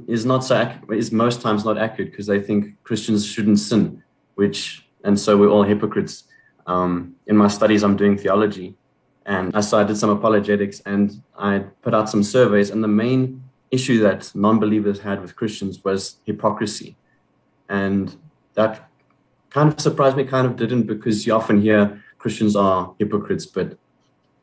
is 0.08 0.26
not 0.26 0.44
so 0.44 0.56
is 0.92 1.12
most 1.12 1.42
times 1.42 1.64
not 1.64 1.78
accurate 1.78 2.12
because 2.12 2.28
they 2.28 2.42
think 2.42 2.84
Christians 2.84 3.26
shouldn't 3.26 3.60
sin, 3.60 4.04
which 4.36 4.86
and 5.06 5.18
so 5.18 5.38
we're 5.38 5.54
all 5.56 5.64
hypocrites. 5.64 6.26
Um, 6.66 7.16
in 7.28 7.36
my 7.36 7.48
studies, 7.48 7.84
I'm 7.84 7.98
doing 7.98 8.18
theology, 8.18 8.76
and 9.26 9.64
so 9.64 9.80
I 9.80 9.84
did 9.84 9.98
some 9.98 10.10
apologetics, 10.10 10.82
and 10.86 11.22
I 11.38 11.60
put 11.82 11.94
out 11.94 12.10
some 12.10 12.24
surveys, 12.24 12.70
and 12.70 12.84
the 12.84 12.88
main 12.88 13.44
issue 13.72 14.00
that 14.02 14.32
non-believers 14.36 15.00
had 15.00 15.22
with 15.22 15.36
Christians 15.36 15.84
was 15.84 16.18
hypocrisy, 16.26 16.96
and 17.70 18.16
that 18.54 18.90
kind 19.50 19.72
of 19.72 19.80
surprised 19.80 20.18
me. 20.18 20.24
Kind 20.24 20.48
of 20.48 20.56
didn't 20.56 20.84
because 20.84 21.26
you 21.26 21.34
often 21.34 21.62
hear 21.62 22.02
Christians 22.18 22.56
are 22.56 22.94
hypocrites, 23.00 23.46
but 23.46 23.78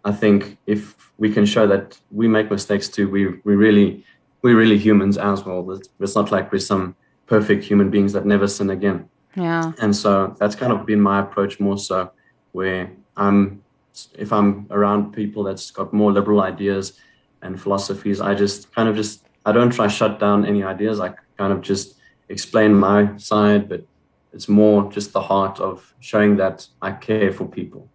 I 0.05 0.13
think 0.13 0.59
if 0.67 1.13
we 1.19 1.33
can 1.33 1.47
show 1.47 1.67
that 1.67 1.99
we 2.11 2.29
make 2.29 2.51
mistakes 2.51 2.89
too, 2.89 3.09
we 3.09 3.41
we 3.45 3.55
really 3.55 4.05
we're 4.43 4.57
really 4.57 4.79
humans 4.79 5.19
as 5.19 5.45
well. 5.45 5.79
It's 6.01 6.15
not 6.15 6.31
like 6.31 6.51
we're 6.53 6.59
some 6.59 6.97
perfect 7.27 7.65
human 7.65 7.91
beings 7.91 8.13
that 8.13 8.27
never 8.27 8.49
sin 8.49 8.71
again. 8.71 9.09
Yeah. 9.37 9.73
And 9.81 9.95
so 9.95 10.35
that's 10.39 10.57
kind 10.57 10.73
of 10.73 10.87
been 10.87 11.01
my 11.01 11.21
approach 11.21 11.61
more 11.61 11.79
so, 11.79 12.11
where 12.53 12.91
I'm 13.17 13.63
if 14.15 14.33
I'm 14.33 14.67
around 14.71 15.13
people 15.13 15.43
that's 15.43 15.71
got 15.71 15.93
more 15.93 16.13
liberal 16.13 16.43
ideas 16.43 16.99
and 17.43 17.61
philosophies. 17.61 18.21
I 18.21 18.35
just 18.35 18.73
kind 18.75 18.89
of 18.89 18.97
just 18.97 19.27
I 19.47 19.53
don't 19.53 19.71
try 19.71 19.89
shut 19.89 20.19
down 20.21 20.45
any 20.45 20.63
ideas. 20.63 21.01
I 21.01 21.15
kind 21.37 21.53
of 21.53 21.61
just 21.61 21.97
explain 22.29 22.75
my 22.75 23.17
side, 23.17 23.69
but 23.69 23.85
it's 24.33 24.49
more 24.49 24.91
just 24.93 25.13
the 25.13 25.21
heart 25.21 25.61
of 25.61 25.95
showing 26.01 26.37
that 26.37 26.67
I 26.83 26.93
care 26.93 27.33
for 27.33 27.47
people. 27.47 27.89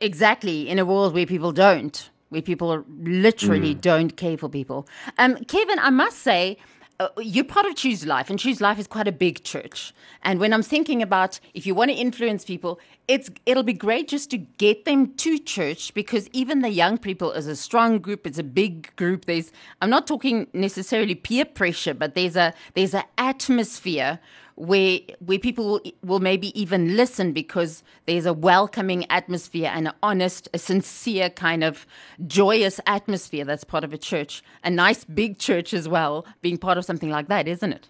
Exactly, 0.00 0.68
in 0.68 0.78
a 0.78 0.84
world 0.84 1.14
where 1.14 1.26
people 1.26 1.52
don't, 1.52 2.10
where 2.30 2.42
people 2.42 2.84
literally 3.00 3.74
mm. 3.74 3.80
don't 3.80 4.16
care 4.16 4.36
for 4.36 4.48
people. 4.48 4.88
Um, 5.18 5.36
Kevin, 5.44 5.78
I 5.78 5.90
must 5.90 6.18
say, 6.18 6.58
uh, 7.00 7.08
you're 7.20 7.44
part 7.44 7.64
of 7.64 7.76
Choose 7.76 8.04
Life, 8.04 8.28
and 8.28 8.40
Choose 8.40 8.60
Life 8.60 8.78
is 8.78 8.88
quite 8.88 9.06
a 9.06 9.12
big 9.12 9.44
church. 9.44 9.94
And 10.22 10.40
when 10.40 10.52
I'm 10.52 10.64
thinking 10.64 11.00
about 11.00 11.38
if 11.54 11.64
you 11.64 11.72
want 11.72 11.92
to 11.92 11.96
influence 11.96 12.44
people, 12.44 12.80
it's 13.06 13.30
it'll 13.46 13.62
be 13.62 13.72
great 13.72 14.08
just 14.08 14.30
to 14.30 14.38
get 14.38 14.84
them 14.84 15.14
to 15.14 15.38
church 15.38 15.94
because 15.94 16.28
even 16.32 16.60
the 16.60 16.70
young 16.70 16.98
people 16.98 17.30
is 17.32 17.46
a 17.46 17.54
strong 17.54 18.00
group. 18.00 18.26
It's 18.26 18.38
a 18.38 18.42
big 18.42 18.94
group. 18.96 19.26
There's 19.26 19.52
I'm 19.80 19.90
not 19.90 20.08
talking 20.08 20.48
necessarily 20.52 21.14
peer 21.14 21.44
pressure, 21.44 21.94
but 21.94 22.16
there's 22.16 22.34
a 22.34 22.52
there's 22.74 22.94
an 22.94 23.04
atmosphere 23.16 24.18
where 24.58 24.98
where 25.20 25.38
people 25.38 25.66
will, 25.66 25.80
will 26.02 26.20
maybe 26.20 26.58
even 26.60 26.96
listen 26.96 27.32
because 27.32 27.82
there's 28.06 28.26
a 28.26 28.32
welcoming 28.32 29.08
atmosphere 29.10 29.70
and 29.72 29.88
an 29.88 29.94
honest, 30.02 30.48
a 30.52 30.58
sincere 30.58 31.30
kind 31.30 31.62
of 31.62 31.86
joyous 32.26 32.80
atmosphere 32.86 33.44
that's 33.44 33.64
part 33.64 33.84
of 33.84 33.92
a 33.92 33.98
church. 33.98 34.42
A 34.64 34.70
nice 34.70 35.04
big 35.04 35.38
church 35.38 35.72
as 35.72 35.88
well, 35.88 36.26
being 36.42 36.58
part 36.58 36.78
of 36.78 36.84
something 36.84 37.10
like 37.10 37.28
that, 37.28 37.46
isn't 37.46 37.72
it? 37.72 37.88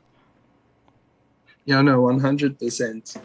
Yeah, 1.65 1.81
no, 1.83 2.03
one 2.03 2.21
hundred 2.21 2.59
percent. 2.59 3.17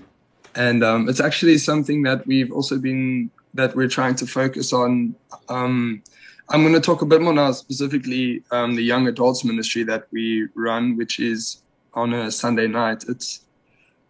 And 0.56 0.84
um, 0.84 1.10
it's 1.10 1.20
actually 1.20 1.58
something 1.58 2.04
that 2.04 2.26
we've 2.28 2.52
also 2.52 2.78
been 2.78 3.32
that 3.56 3.76
we're 3.76 3.88
trying 3.90 4.16
to 4.16 4.28
focus 4.28 4.72
on. 4.72 5.16
Um, 5.50 6.02
I'm 6.50 6.62
going 6.62 6.74
to 6.74 6.82
talk 6.82 7.02
a 7.02 7.06
bit 7.06 7.22
more 7.22 7.34
now, 7.34 7.52
specifically 7.54 8.44
um, 8.52 8.76
the 8.76 8.84
young 8.84 9.08
adults 9.08 9.44
ministry 9.44 9.84
that 9.84 10.08
we 10.12 10.48
run, 10.56 10.96
which 10.98 11.20
is 11.20 11.63
on 11.94 12.14
a 12.14 12.32
Sunday 12.32 12.68
night. 12.68 13.06
It's 13.08 13.42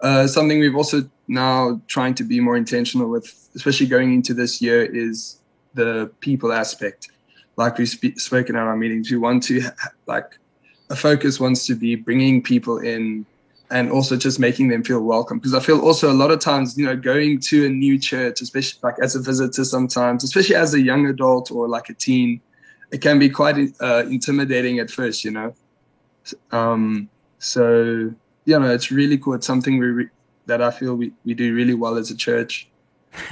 uh, 0.01 0.27
something 0.27 0.59
we've 0.59 0.75
also 0.75 1.09
now 1.27 1.81
trying 1.87 2.13
to 2.15 2.23
be 2.23 2.39
more 2.39 2.57
intentional 2.57 3.09
with, 3.09 3.49
especially 3.55 3.87
going 3.87 4.13
into 4.13 4.33
this 4.33 4.61
year, 4.61 4.83
is 4.83 5.39
the 5.73 6.11
people 6.19 6.51
aspect. 6.51 7.09
Like 7.55 7.77
we've 7.77 7.89
sp- 7.89 8.17
spoken 8.17 8.55
at 8.55 8.63
our 8.63 8.75
meetings, 8.75 9.11
we 9.11 9.17
want 9.17 9.43
to 9.43 9.61
ha- 9.61 9.73
like 10.07 10.37
a 10.89 10.95
focus 10.95 11.39
wants 11.39 11.65
to 11.67 11.75
be 11.75 11.95
bringing 11.95 12.41
people 12.41 12.79
in 12.79 13.25
and 13.71 13.91
also 13.91 14.15
just 14.15 14.39
making 14.39 14.67
them 14.67 14.83
feel 14.83 15.01
welcome. 15.01 15.39
Because 15.39 15.53
I 15.53 15.59
feel 15.59 15.79
also 15.81 16.11
a 16.11 16.13
lot 16.13 16.31
of 16.31 16.39
times, 16.39 16.77
you 16.77 16.85
know, 16.85 16.95
going 16.95 17.39
to 17.39 17.65
a 17.65 17.69
new 17.69 17.97
church, 17.97 18.41
especially 18.41 18.79
like 18.83 18.95
as 19.01 19.15
a 19.15 19.21
visitor 19.21 19.65
sometimes, 19.65 20.23
especially 20.23 20.55
as 20.55 20.73
a 20.73 20.81
young 20.81 21.07
adult 21.07 21.49
or 21.49 21.67
like 21.67 21.89
a 21.89 21.93
teen, 21.93 22.41
it 22.91 23.01
can 23.01 23.17
be 23.17 23.29
quite 23.29 23.57
uh, 23.81 24.03
intimidating 24.07 24.79
at 24.79 24.91
first, 24.91 25.23
you 25.23 25.31
know. 25.31 25.55
Um, 26.51 27.09
so 27.43 28.13
you 28.45 28.59
know, 28.59 28.69
it's 28.71 28.91
really 28.91 29.17
cool. 29.17 29.35
It's 29.35 29.47
something 29.47 29.77
we 29.77 29.87
re- 29.87 30.09
that 30.47 30.61
I 30.61 30.71
feel 30.71 30.95
we, 30.95 31.13
we 31.23 31.33
do 31.33 31.53
really 31.55 31.73
well 31.73 31.97
as 31.97 32.11
a 32.11 32.15
church. 32.15 32.67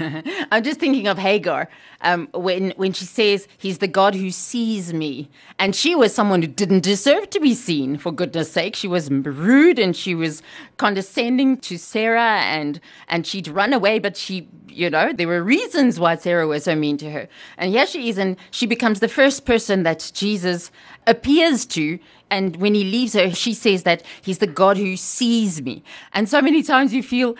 I'm 0.52 0.64
just 0.64 0.80
thinking 0.80 1.08
of 1.08 1.18
Hagar 1.18 1.70
um, 2.02 2.28
when 2.34 2.72
when 2.78 2.94
she 2.94 3.06
says 3.06 3.48
he's 3.58 3.80
the 3.80 3.88
God 3.88 4.16
who 4.16 4.32
sees 4.32 4.94
me, 4.94 5.30
and 5.60 5.76
she 5.76 5.96
was 5.96 6.14
someone 6.14 6.42
who 6.42 6.48
didn't 6.48 6.82
deserve 6.82 7.30
to 7.32 7.40
be 7.40 7.54
seen. 7.54 7.98
For 7.98 8.12
goodness' 8.12 8.52
sake, 8.52 8.76
she 8.76 8.88
was 8.88 9.10
rude 9.10 9.80
and 9.80 9.96
she 9.96 10.16
was 10.16 10.42
condescending 10.78 11.58
to 11.58 11.78
Sarah, 11.78 12.42
and 12.42 12.80
and 13.08 13.26
she'd 13.26 13.48
run 13.48 13.74
away. 13.74 14.00
But 14.00 14.18
she, 14.18 14.48
you 14.68 14.90
know, 14.90 15.14
there 15.14 15.28
were 15.28 15.44
reasons 15.44 16.00
why 16.00 16.16
Sarah 16.16 16.48
was 16.48 16.66
so 16.66 16.76
mean 16.76 16.98
to 16.98 17.12
her. 17.12 17.28
And 17.58 17.72
here 17.72 17.88
she 17.88 18.10
is, 18.10 18.18
and 18.18 18.38
she 18.52 18.66
becomes 18.66 19.00
the 19.00 19.08
first 19.08 19.46
person 19.46 19.84
that 19.84 20.12
Jesus 20.14 20.72
appears 21.08 21.66
to 21.66 22.00
and 22.32 22.56
when 22.56 22.74
he 22.74 22.86
leaves 22.86 23.14
her, 23.14 23.30
she 23.32 23.54
says 23.54 23.84
that 23.84 24.04
he's 24.22 24.38
the 24.38 24.48
God 24.48 24.78
who 24.78 24.96
sees 24.96 25.62
me. 25.62 25.84
And 26.14 26.30
so 26.30 26.42
many 26.42 26.64
times 26.64 26.94
you 26.94 27.04
feel 27.04 27.36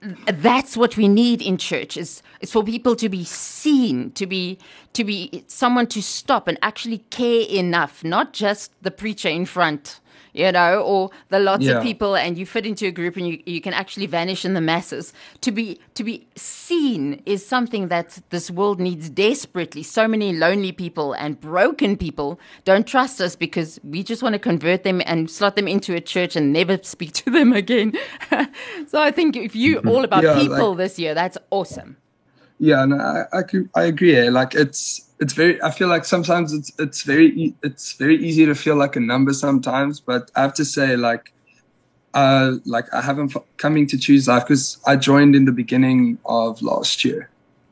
that's 0.00 0.76
what 0.76 0.96
we 0.96 1.08
need 1.08 1.42
in 1.42 1.58
church 1.58 1.96
is, 1.96 2.22
is 2.40 2.52
for 2.52 2.62
people 2.62 2.94
to 2.96 3.08
be 3.08 3.24
seen, 3.24 4.10
to 4.12 4.26
be 4.26 4.58
to 4.92 5.04
be 5.04 5.44
someone 5.46 5.86
to 5.88 6.02
stop 6.02 6.48
and 6.48 6.58
actually 6.62 6.98
care 7.10 7.46
enough, 7.48 8.02
not 8.04 8.32
just 8.32 8.72
the 8.82 8.90
preacher 8.90 9.28
in 9.28 9.44
front 9.44 10.00
you 10.38 10.52
know, 10.52 10.80
or 10.82 11.10
the 11.30 11.40
lots 11.40 11.64
yeah. 11.64 11.78
of 11.78 11.82
people 11.82 12.14
and 12.14 12.38
you 12.38 12.46
fit 12.46 12.64
into 12.64 12.86
a 12.86 12.92
group 12.92 13.16
and 13.16 13.26
you, 13.26 13.42
you 13.44 13.60
can 13.60 13.74
actually 13.74 14.06
vanish 14.06 14.44
in 14.44 14.54
the 14.54 14.60
masses. 14.60 15.12
To 15.40 15.50
be 15.50 15.80
to 15.94 16.04
be 16.04 16.28
seen 16.36 17.20
is 17.26 17.44
something 17.44 17.88
that 17.88 18.20
this 18.30 18.48
world 18.48 18.78
needs 18.78 19.10
desperately. 19.10 19.82
So 19.82 20.06
many 20.06 20.32
lonely 20.32 20.70
people 20.70 21.12
and 21.12 21.40
broken 21.40 21.96
people 21.96 22.38
don't 22.64 22.86
trust 22.86 23.20
us 23.20 23.34
because 23.34 23.80
we 23.82 24.04
just 24.04 24.22
want 24.22 24.34
to 24.34 24.38
convert 24.38 24.84
them 24.84 25.02
and 25.06 25.28
slot 25.28 25.56
them 25.56 25.66
into 25.66 25.94
a 25.96 26.00
church 26.00 26.36
and 26.36 26.52
never 26.52 26.78
speak 26.82 27.12
to 27.24 27.30
them 27.30 27.52
again. 27.52 27.94
so 28.86 29.02
I 29.02 29.10
think 29.10 29.36
if 29.36 29.56
you 29.56 29.78
mm-hmm. 29.78 29.88
all 29.88 30.04
about 30.04 30.22
yeah, 30.22 30.38
people 30.38 30.70
like, 30.70 30.78
this 30.78 31.00
year, 31.00 31.14
that's 31.14 31.36
awesome. 31.50 31.96
Yeah, 32.58 32.84
no, 32.84 32.96
I 32.96 33.38
I, 33.38 33.42
I 33.74 33.84
agree. 33.84 34.28
Like 34.30 34.54
it's 34.54 35.08
it's 35.20 35.32
very 35.32 35.60
i 35.62 35.70
feel 35.70 35.88
like 35.88 36.04
sometimes 36.04 36.52
it's 36.52 36.72
it's 36.78 37.02
very 37.02 37.54
it's 37.62 37.94
very 37.94 38.16
easy 38.16 38.46
to 38.46 38.54
feel 38.54 38.76
like 38.76 38.96
a 38.96 39.00
number 39.00 39.32
sometimes 39.32 40.00
but 40.00 40.30
i 40.36 40.42
have 40.42 40.54
to 40.54 40.64
say 40.64 40.96
like 40.96 41.32
uh 42.14 42.52
like 42.64 42.92
i 42.94 43.00
haven't 43.00 43.34
coming 43.56 43.86
to 43.86 43.98
choose 43.98 44.28
life 44.28 44.44
because 44.44 44.78
i 44.86 44.96
joined 44.96 45.34
in 45.34 45.44
the 45.44 45.52
beginning 45.52 46.18
of 46.26 46.60
last 46.62 47.04
year. 47.04 47.30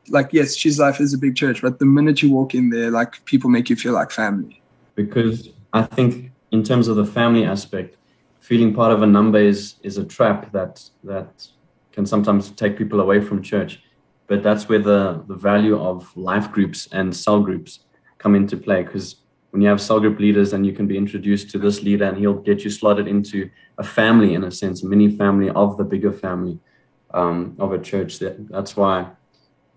Like 0.09 0.31
yes 0.31 0.55
choose 0.55 0.79
life 0.79 1.01
is 1.01 1.13
a 1.13 1.17
big 1.17 1.35
church 1.35 1.61
but 1.61 1.79
the 1.79 1.85
minute 1.85 2.21
you 2.21 2.31
walk 2.31 2.55
in 2.55 2.69
there 2.69 2.91
like 2.91 3.23
people 3.25 3.49
make 3.49 3.69
you 3.69 3.75
feel 3.75 3.93
like 3.93 4.11
family. 4.11 4.61
Because 4.95 5.49
i 5.73 5.81
think 5.81 6.31
in 6.51 6.63
terms 6.63 6.87
of 6.87 6.95
the 6.95 7.05
family 7.05 7.43
aspect 7.43 7.97
feeling 8.39 8.73
part 8.73 8.93
of 8.93 9.01
a 9.01 9.07
number 9.07 9.39
is 9.39 9.75
is 9.83 9.97
a 9.97 10.05
trap 10.05 10.51
that 10.53 10.89
that 11.03 11.47
can 11.91 12.05
sometimes 12.05 12.51
take 12.51 12.77
people 12.77 13.01
away 13.01 13.19
from 13.19 13.41
church 13.41 13.81
but 14.27 14.43
that's 14.43 14.69
where 14.69 14.79
the, 14.79 15.23
the 15.27 15.35
value 15.35 15.79
of 15.79 16.15
life 16.15 16.51
groups 16.51 16.87
and 16.91 17.15
cell 17.15 17.41
groups 17.41 17.79
come 18.17 18.35
into 18.35 18.57
play 18.57 18.83
because 18.83 19.17
when 19.51 19.61
you 19.61 19.69
have 19.69 19.81
cell 19.81 19.99
group 19.99 20.19
leaders 20.19 20.53
and 20.53 20.65
you 20.65 20.73
can 20.73 20.85
be 20.85 20.97
introduced 20.97 21.49
to 21.49 21.57
this 21.57 21.81
leader 21.81 22.05
and 22.05 22.17
he'll 22.17 22.33
get 22.33 22.63
you 22.63 22.69
slotted 22.69 23.07
into 23.07 23.49
a 23.77 23.83
family 23.83 24.33
in 24.33 24.43
a 24.43 24.51
sense 24.51 24.83
a 24.83 24.85
mini 24.85 25.09
family 25.09 25.49
of 25.51 25.77
the 25.77 25.83
bigger 25.83 26.11
family 26.11 26.59
um, 27.13 27.55
of 27.59 27.71
a 27.71 27.79
church. 27.79 28.19
That, 28.19 28.49
that's 28.49 28.75
why 28.75 29.07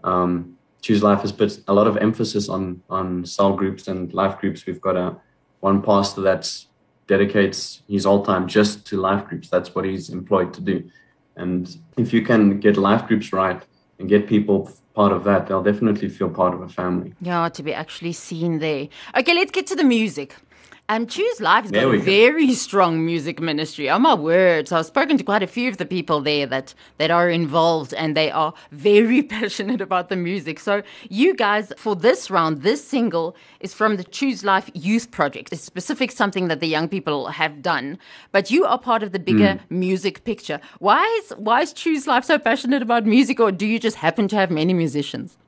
um, 0.04 0.56
choose 0.80 1.02
life 1.02 1.20
has 1.20 1.32
put 1.32 1.60
a 1.68 1.72
lot 1.72 1.86
of 1.86 1.96
emphasis 1.98 2.48
on 2.48 2.82
on 2.90 3.24
cell 3.24 3.52
groups 3.54 3.88
and 3.88 4.12
life 4.12 4.38
groups. 4.38 4.66
We've 4.66 4.80
got 4.80 4.96
a 4.96 5.16
one 5.60 5.82
pastor 5.82 6.22
that 6.22 6.52
dedicates 7.06 7.82
his 7.88 8.06
all 8.06 8.24
time 8.24 8.48
just 8.48 8.86
to 8.86 8.96
life 8.96 9.26
groups. 9.26 9.48
That's 9.48 9.74
what 9.74 9.84
he's 9.84 10.10
employed 10.10 10.54
to 10.54 10.60
do. 10.60 10.90
And 11.36 11.76
if 11.96 12.12
you 12.12 12.22
can 12.22 12.60
get 12.60 12.76
life 12.76 13.06
groups 13.06 13.32
right 13.32 13.62
and 14.00 14.08
get 14.08 14.26
people 14.26 14.70
part 14.94 15.12
of 15.12 15.22
that, 15.24 15.46
they'll 15.46 15.62
definitely 15.62 16.08
feel 16.08 16.30
part 16.30 16.54
of 16.54 16.62
a 16.62 16.68
family. 16.68 17.12
Yeah, 17.20 17.48
to 17.50 17.62
be 17.62 17.72
actually 17.72 18.12
seen 18.12 18.58
there. 18.58 18.88
Okay, 19.16 19.34
let's 19.34 19.52
get 19.52 19.66
to 19.68 19.76
the 19.76 19.84
music. 19.84 20.34
Um, 20.90 21.06
Choose 21.06 21.40
Life 21.40 21.62
has 21.62 21.70
got 21.70 21.94
a 21.94 21.98
very 21.98 22.52
strong 22.52 23.06
music 23.06 23.38
ministry. 23.38 23.88
Oh 23.88 24.00
my 24.00 24.12
word! 24.12 24.66
So 24.66 24.76
I've 24.76 24.86
spoken 24.86 25.16
to 25.18 25.22
quite 25.22 25.40
a 25.40 25.46
few 25.46 25.68
of 25.68 25.76
the 25.76 25.86
people 25.86 26.20
there 26.20 26.46
that 26.46 26.74
that 26.98 27.12
are 27.12 27.30
involved, 27.30 27.94
and 27.94 28.16
they 28.16 28.28
are 28.28 28.52
very 28.72 29.22
passionate 29.36 29.80
about 29.80 30.08
the 30.08 30.16
music. 30.16 30.58
So 30.58 30.82
you 31.08 31.36
guys, 31.36 31.72
for 31.76 31.94
this 31.94 32.28
round, 32.28 32.62
this 32.62 32.84
single 32.84 33.36
is 33.60 33.72
from 33.72 33.98
the 33.98 34.02
Choose 34.02 34.42
Life 34.42 34.68
Youth 34.74 35.12
Project. 35.12 35.52
It's 35.52 35.62
specific 35.62 36.10
something 36.10 36.48
that 36.48 36.58
the 36.58 36.66
young 36.66 36.88
people 36.88 37.28
have 37.28 37.62
done, 37.62 37.96
but 38.32 38.50
you 38.50 38.64
are 38.64 38.76
part 38.76 39.04
of 39.04 39.12
the 39.12 39.20
bigger 39.20 39.60
mm. 39.60 39.60
music 39.70 40.24
picture. 40.24 40.58
Why 40.80 41.04
is 41.22 41.30
why 41.38 41.60
is 41.60 41.72
Choose 41.72 42.08
Life 42.08 42.24
so 42.24 42.36
passionate 42.36 42.82
about 42.82 43.06
music, 43.06 43.38
or 43.38 43.52
do 43.52 43.64
you 43.64 43.78
just 43.78 43.98
happen 43.98 44.26
to 44.26 44.34
have 44.34 44.50
many 44.50 44.74
musicians? 44.74 45.38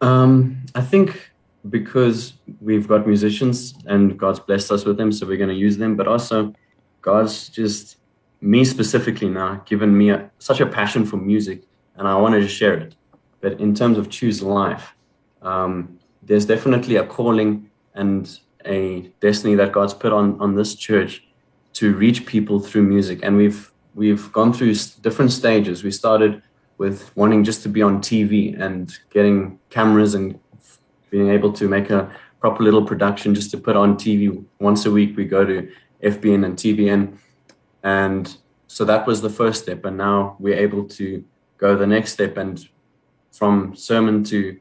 Um, 0.00 0.66
I 0.74 0.80
think 0.80 1.30
because 1.70 2.34
we've 2.60 2.86
got 2.86 3.06
musicians 3.06 3.74
and 3.86 4.18
God's 4.18 4.40
blessed 4.40 4.70
us 4.72 4.84
with 4.84 4.96
them, 4.96 5.12
so 5.12 5.26
we're 5.26 5.38
going 5.38 5.48
to 5.48 5.54
use 5.54 5.76
them. 5.76 5.96
But 5.96 6.08
also, 6.08 6.54
God's 7.00 7.48
just 7.48 7.96
me 8.40 8.64
specifically 8.64 9.28
now 9.28 9.62
given 9.64 9.96
me 9.96 10.10
a, 10.10 10.30
such 10.38 10.60
a 10.60 10.66
passion 10.66 11.06
for 11.06 11.16
music, 11.16 11.62
and 11.96 12.06
I 12.06 12.16
wanted 12.16 12.40
to 12.40 12.48
share 12.48 12.74
it. 12.74 12.94
But 13.40 13.60
in 13.60 13.74
terms 13.74 13.98
of 13.98 14.10
choose 14.10 14.42
life, 14.42 14.94
um, 15.42 15.98
there's 16.22 16.46
definitely 16.46 16.96
a 16.96 17.06
calling 17.06 17.70
and 17.94 18.38
a 18.66 19.10
destiny 19.20 19.54
that 19.54 19.72
God's 19.72 19.94
put 19.94 20.12
on 20.12 20.40
on 20.40 20.54
this 20.54 20.74
church 20.74 21.24
to 21.74 21.94
reach 21.94 22.26
people 22.26 22.60
through 22.60 22.82
music, 22.82 23.20
and 23.22 23.36
we've 23.36 23.72
we've 23.94 24.32
gone 24.32 24.52
through 24.52 24.74
different 25.02 25.32
stages. 25.32 25.84
We 25.84 25.90
started 25.90 26.42
with 26.76 27.16
wanting 27.16 27.44
just 27.44 27.62
to 27.62 27.68
be 27.68 27.82
on 27.82 28.00
TV 28.00 28.60
and 28.60 28.92
getting 29.10 29.58
cameras 29.70 30.14
and 30.14 30.38
being 31.14 31.30
able 31.30 31.52
to 31.52 31.68
make 31.68 31.90
a 31.90 32.10
proper 32.40 32.64
little 32.64 32.84
production 32.84 33.36
just 33.36 33.52
to 33.52 33.56
put 33.56 33.76
on 33.76 33.94
TV 33.94 34.44
once 34.58 34.84
a 34.84 34.90
week. 34.90 35.16
We 35.16 35.24
go 35.26 35.44
to 35.44 35.70
FBN 36.02 36.44
and 36.44 36.56
TBN, 36.56 37.16
and 37.84 38.36
so 38.66 38.84
that 38.84 39.06
was 39.06 39.22
the 39.22 39.30
first 39.30 39.62
step. 39.62 39.84
And 39.84 39.96
now 39.96 40.34
we're 40.40 40.58
able 40.68 40.82
to 40.98 41.24
go 41.56 41.76
the 41.76 41.86
next 41.86 42.14
step, 42.14 42.36
and 42.36 42.52
from 43.30 43.76
sermon 43.76 44.24
to 44.24 44.58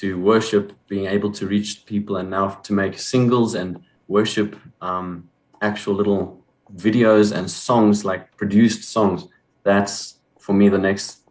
to 0.00 0.20
worship, 0.20 0.74
being 0.88 1.06
able 1.06 1.32
to 1.38 1.46
reach 1.46 1.86
people, 1.86 2.18
and 2.18 2.28
now 2.28 2.48
to 2.66 2.74
make 2.74 2.98
singles 2.98 3.54
and 3.54 3.82
worship 4.06 4.50
um, 4.82 5.30
actual 5.62 5.94
little 5.94 6.44
videos 6.76 7.34
and 7.34 7.50
songs 7.50 8.04
like 8.04 8.36
produced 8.36 8.84
songs. 8.96 9.26
That's 9.62 10.18
for 10.38 10.52
me 10.52 10.68
the 10.68 10.82
next 10.88 11.22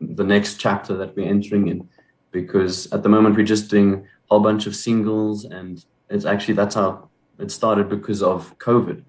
the 0.00 0.24
next 0.24 0.56
chapter 0.64 0.96
that 0.96 1.14
we're 1.14 1.32
entering 1.36 1.68
in 1.68 1.88
because 2.30 2.90
at 2.92 3.02
the 3.02 3.08
moment 3.08 3.36
we're 3.36 3.44
just 3.44 3.70
doing 3.70 3.94
a 3.94 4.00
whole 4.28 4.40
bunch 4.40 4.66
of 4.66 4.74
singles 4.76 5.44
and 5.44 5.84
it's 6.10 6.24
actually 6.24 6.54
that's 6.54 6.74
how 6.74 7.08
it 7.38 7.50
started 7.50 7.88
because 7.88 8.22
of 8.22 8.58
covid 8.58 9.02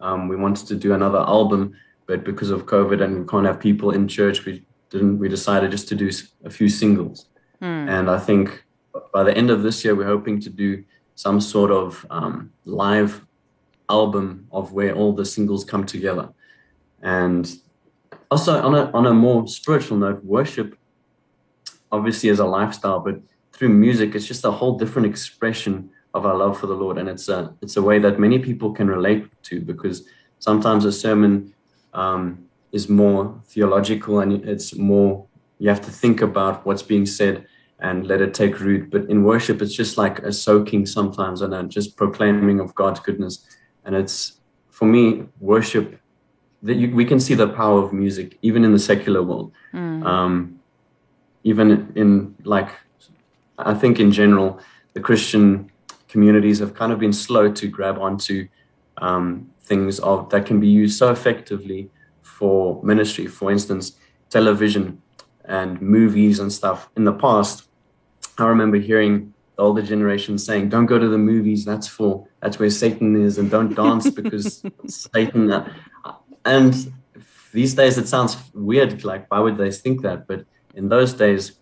Um, 0.00 0.28
we 0.28 0.36
wanted 0.36 0.66
to 0.68 0.76
do 0.76 0.92
another 0.92 1.18
album, 1.18 1.72
but 2.06 2.24
because 2.24 2.50
of 2.50 2.66
COVID 2.66 3.02
and 3.02 3.20
we 3.20 3.26
can't 3.26 3.46
have 3.46 3.58
people 3.58 3.90
in 3.90 4.08
church, 4.08 4.44
we 4.44 4.62
didn't. 4.90 5.18
We 5.18 5.28
decided 5.28 5.70
just 5.70 5.88
to 5.88 5.94
do 5.94 6.10
a 6.44 6.50
few 6.50 6.68
singles. 6.68 7.26
Hmm. 7.60 7.88
And 7.88 8.10
I 8.10 8.18
think 8.18 8.64
by 9.12 9.22
the 9.24 9.36
end 9.36 9.50
of 9.50 9.62
this 9.62 9.84
year, 9.84 9.94
we're 9.94 10.06
hoping 10.06 10.40
to 10.40 10.50
do 10.50 10.84
some 11.14 11.40
sort 11.40 11.70
of 11.70 12.04
um, 12.10 12.52
live 12.64 13.24
album 13.88 14.46
of 14.50 14.72
where 14.72 14.94
all 14.94 15.12
the 15.12 15.24
singles 15.24 15.64
come 15.64 15.84
together. 15.86 16.28
And 17.02 17.44
also 18.30 18.60
on 18.60 18.74
a 18.74 18.90
on 18.92 19.06
a 19.06 19.14
more 19.14 19.48
spiritual 19.48 19.96
note, 19.96 20.24
worship 20.24 20.76
obviously 21.92 22.28
as 22.30 22.38
a 22.38 22.44
lifestyle, 22.44 23.00
but 23.00 23.20
through 23.52 23.70
music, 23.70 24.14
it's 24.14 24.26
just 24.26 24.44
a 24.44 24.50
whole 24.50 24.78
different 24.78 25.06
expression 25.06 25.90
of 26.14 26.26
our 26.26 26.36
love 26.36 26.58
for 26.58 26.66
the 26.66 26.74
Lord, 26.74 26.98
and 26.98 27.08
it's 27.08 27.28
a 27.28 27.54
it's 27.62 27.76
a 27.76 27.82
way 27.82 27.98
that 27.98 28.18
many 28.18 28.38
people 28.38 28.72
can 28.72 28.88
relate 28.88 29.26
to 29.44 29.60
because 29.60 30.08
sometimes 30.38 30.84
a 30.84 30.92
sermon 30.92 31.54
um, 31.94 32.46
is 32.72 32.88
more 32.88 33.40
theological 33.46 34.20
and 34.20 34.32
it's 34.44 34.74
more 34.76 35.26
you 35.58 35.68
have 35.68 35.80
to 35.80 35.90
think 35.90 36.20
about 36.22 36.64
what's 36.66 36.82
being 36.82 37.06
said 37.06 37.46
and 37.80 38.06
let 38.06 38.20
it 38.20 38.34
take 38.34 38.60
root. 38.60 38.90
But 38.90 39.08
in 39.10 39.24
worship, 39.24 39.60
it's 39.62 39.74
just 39.74 39.98
like 39.98 40.18
a 40.20 40.32
soaking 40.32 40.86
sometimes 40.86 41.42
and 41.42 41.54
a 41.54 41.62
just 41.64 41.96
proclaiming 41.96 42.60
of 42.60 42.74
God's 42.74 43.00
goodness. 43.00 43.46
And 43.84 43.94
it's 43.94 44.40
for 44.70 44.86
me, 44.86 45.24
worship 45.40 45.98
that 46.62 46.74
you, 46.74 46.94
we 46.94 47.04
can 47.04 47.20
see 47.20 47.34
the 47.34 47.48
power 47.48 47.82
of 47.82 47.92
music 47.92 48.38
even 48.42 48.64
in 48.64 48.72
the 48.72 48.78
secular 48.78 49.22
world. 49.22 49.52
Um, 50.06 50.60
even 51.46 51.92
in 51.94 52.34
like, 52.42 52.70
I 53.56 53.72
think 53.72 54.00
in 54.00 54.10
general, 54.10 54.58
the 54.94 55.00
Christian 55.00 55.70
communities 56.08 56.58
have 56.58 56.74
kind 56.74 56.92
of 56.92 56.98
been 56.98 57.12
slow 57.12 57.52
to 57.52 57.68
grab 57.68 57.98
onto 57.98 58.48
um, 58.98 59.48
things 59.62 60.00
of 60.00 60.28
that 60.30 60.44
can 60.44 60.58
be 60.58 60.66
used 60.66 60.98
so 60.98 61.12
effectively 61.12 61.88
for 62.20 62.82
ministry. 62.82 63.28
For 63.28 63.52
instance, 63.52 63.92
television 64.28 65.00
and 65.44 65.80
movies 65.80 66.40
and 66.40 66.52
stuff. 66.52 66.88
In 66.96 67.04
the 67.04 67.12
past, 67.12 67.68
I 68.38 68.46
remember 68.46 68.78
hearing 68.78 69.32
the 69.54 69.62
older 69.62 69.82
generation 69.82 70.38
saying, 70.38 70.70
"Don't 70.70 70.86
go 70.86 70.98
to 70.98 71.08
the 71.08 71.22
movies. 71.32 71.64
That's 71.64 71.86
for 71.86 72.26
that's 72.40 72.58
where 72.58 72.70
Satan 72.70 73.14
is, 73.26 73.38
and 73.38 73.48
don't 73.48 73.72
dance 73.72 74.10
because 74.10 74.64
Satan." 74.88 75.52
uh," 75.52 75.70
And 76.44 76.72
these 77.52 77.74
days, 77.74 77.98
it 77.98 78.08
sounds 78.08 78.36
weird. 78.52 79.04
Like, 79.04 79.30
why 79.30 79.38
would 79.38 79.56
they 79.56 79.70
think 79.70 80.02
that? 80.02 80.26
But 80.26 80.44
in 80.76 80.88
those 80.88 81.14
days, 81.14 81.52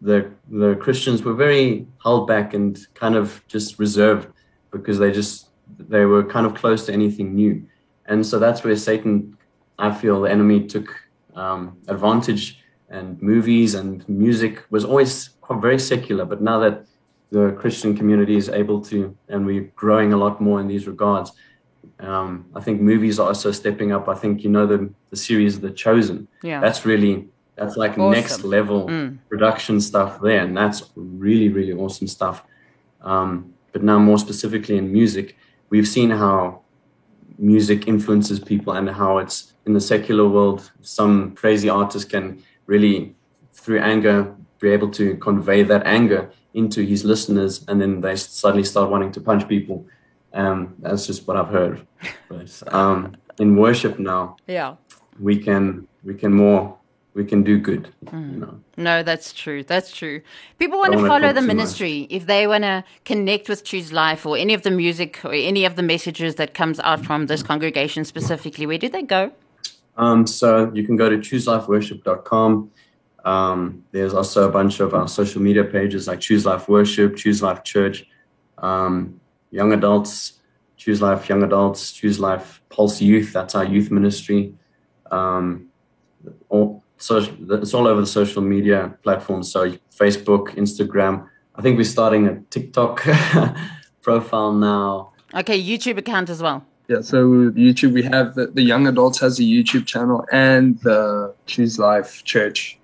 the 0.00 0.30
the 0.50 0.76
Christians 0.76 1.22
were 1.22 1.34
very 1.34 1.86
held 2.02 2.26
back 2.26 2.54
and 2.54 2.78
kind 2.94 3.16
of 3.16 3.42
just 3.48 3.78
reserved 3.78 4.28
because 4.70 4.98
they 4.98 5.12
just 5.12 5.48
they 5.78 6.04
were 6.04 6.24
kind 6.24 6.46
of 6.46 6.54
close 6.54 6.86
to 6.86 6.92
anything 6.92 7.34
new, 7.34 7.66
and 8.06 8.24
so 8.24 8.38
that's 8.38 8.64
where 8.64 8.76
Satan, 8.76 9.36
I 9.78 9.92
feel, 9.92 10.22
the 10.22 10.30
enemy 10.30 10.66
took 10.66 10.88
um, 11.34 11.76
advantage. 11.88 12.62
And 12.88 13.20
movies 13.20 13.74
and 13.74 14.08
music 14.08 14.62
was 14.70 14.84
always 14.84 15.30
quite 15.40 15.60
very 15.60 15.78
secular, 15.78 16.24
but 16.24 16.40
now 16.40 16.60
that 16.60 16.86
the 17.32 17.50
Christian 17.58 17.96
community 17.96 18.36
is 18.36 18.48
able 18.48 18.80
to, 18.82 19.16
and 19.28 19.44
we're 19.44 19.72
growing 19.74 20.12
a 20.12 20.16
lot 20.16 20.40
more 20.40 20.60
in 20.60 20.68
these 20.68 20.86
regards. 20.86 21.32
Um, 21.98 22.46
I 22.54 22.60
think 22.60 22.80
movies 22.80 23.18
are 23.18 23.26
also 23.26 23.50
stepping 23.50 23.90
up. 23.90 24.08
I 24.08 24.14
think 24.14 24.44
you 24.44 24.50
know 24.50 24.66
the 24.66 24.88
the 25.10 25.16
series 25.16 25.58
The 25.58 25.70
Chosen. 25.70 26.28
Yeah. 26.42 26.60
That's 26.60 26.86
really 26.86 27.28
that's 27.56 27.76
like 27.76 27.92
Awesome. 27.98 28.12
next 28.12 28.44
level 28.44 28.86
Mm. 28.88 29.18
production 29.28 29.80
stuff 29.80 30.20
there, 30.20 30.40
and 30.44 30.56
that's 30.56 30.90
really 30.96 31.48
really 31.48 31.72
awesome 31.72 32.06
stuff. 32.08 32.42
Um, 33.02 33.52
but 33.72 33.82
now 33.82 33.98
more 33.98 34.18
specifically 34.18 34.76
in 34.78 34.92
music, 34.92 35.36
we've 35.70 35.88
seen 35.88 36.10
how 36.10 36.60
music 37.38 37.86
influences 37.86 38.40
people 38.40 38.72
and 38.72 38.88
how 38.88 39.18
it's 39.18 39.52
in 39.66 39.72
the 39.74 39.80
secular 39.80 40.28
world. 40.28 40.70
Some 40.80 41.32
crazy 41.32 41.68
artist 41.68 42.08
can 42.10 42.42
really, 42.66 43.14
through 43.52 43.80
anger, 43.80 44.34
be 44.60 44.68
able 44.70 44.90
to 44.92 45.16
convey 45.16 45.62
that 45.64 45.82
anger 45.86 46.30
into 46.54 46.80
his 46.82 47.04
listeners, 47.04 47.64
and 47.68 47.80
then 47.80 48.00
they 48.00 48.16
suddenly 48.16 48.64
start 48.64 48.90
wanting 48.90 49.12
to 49.12 49.20
punch 49.20 49.46
people. 49.46 49.84
Um, 50.32 50.74
that's 50.78 51.06
just 51.06 51.26
what 51.28 51.36
I've 51.36 51.48
heard. 51.48 51.86
But 52.28 52.62
um, 52.74 53.16
in 53.38 53.56
worship 53.56 53.98
now, 53.98 54.36
Yeah. 54.46 54.76
we 55.20 55.36
can 55.38 55.86
we 56.04 56.14
can 56.14 56.32
more 56.32 56.76
we 57.16 57.24
can 57.24 57.42
do 57.42 57.58
good. 57.58 57.88
You 58.12 58.18
know. 58.18 58.60
No, 58.76 59.02
that's 59.02 59.32
true. 59.32 59.64
That's 59.64 59.90
true. 59.90 60.20
People 60.58 60.78
want 60.78 60.92
to 60.92 60.98
follow 60.98 61.32
the 61.32 61.40
too 61.40 61.46
much. 61.46 61.56
ministry 61.56 62.06
if 62.10 62.26
they 62.26 62.46
want 62.46 62.64
to 62.64 62.84
connect 63.06 63.48
with 63.48 63.64
Choose 63.64 63.90
Life 63.90 64.26
or 64.26 64.36
any 64.36 64.52
of 64.52 64.62
the 64.62 64.70
music 64.70 65.24
or 65.24 65.32
any 65.32 65.64
of 65.64 65.76
the 65.76 65.82
messages 65.82 66.34
that 66.34 66.52
comes 66.52 66.78
out 66.80 67.04
from 67.06 67.26
this 67.26 67.42
congregation 67.42 68.04
specifically. 68.04 68.66
Where 68.66 68.76
do 68.76 68.90
they 68.90 69.02
go? 69.02 69.32
Um, 69.96 70.26
so 70.26 70.70
you 70.74 70.84
can 70.84 70.96
go 70.96 71.08
to 71.08 71.16
chooselifeworship.com. 71.16 72.70
Um, 73.24 73.84
there's 73.92 74.12
also 74.12 74.46
a 74.46 74.52
bunch 74.52 74.80
of 74.80 74.92
our 74.92 75.08
social 75.08 75.40
media 75.40 75.64
pages 75.64 76.06
like 76.06 76.20
Choose 76.20 76.44
Life 76.44 76.68
Worship, 76.68 77.16
Choose 77.16 77.42
Life 77.42 77.64
Church, 77.64 78.06
um, 78.58 79.18
Young 79.50 79.72
Adults, 79.72 80.34
Choose 80.76 81.00
Life 81.00 81.30
Young 81.30 81.42
Adults, 81.42 81.92
Choose 81.92 82.20
Life 82.20 82.60
Pulse 82.68 83.00
Youth. 83.00 83.32
That's 83.32 83.54
our 83.54 83.64
youth 83.64 83.90
ministry. 83.90 84.54
Um, 85.10 85.68
all, 86.50 86.84
so 86.98 87.26
it's 87.50 87.74
all 87.74 87.86
over 87.86 88.00
the 88.00 88.06
social 88.06 88.42
media 88.42 88.94
platforms. 89.02 89.50
So 89.50 89.72
Facebook, 89.94 90.54
Instagram. 90.56 91.28
I 91.54 91.62
think 91.62 91.76
we're 91.76 91.84
starting 91.84 92.26
a 92.26 92.40
TikTok 92.50 93.04
profile 94.02 94.52
now. 94.52 95.12
Okay, 95.34 95.60
YouTube 95.60 95.98
account 95.98 96.30
as 96.30 96.42
well. 96.42 96.64
Yeah, 96.88 97.00
so 97.00 97.26
YouTube, 97.50 97.92
we 97.92 98.02
have 98.04 98.34
the, 98.34 98.46
the 98.46 98.62
Young 98.62 98.86
Adults 98.86 99.18
has 99.20 99.40
a 99.40 99.42
YouTube 99.42 99.86
channel 99.86 100.24
and 100.30 100.78
the 100.80 101.34
Choose 101.46 101.78
Life 101.78 102.22
Church 102.24 102.78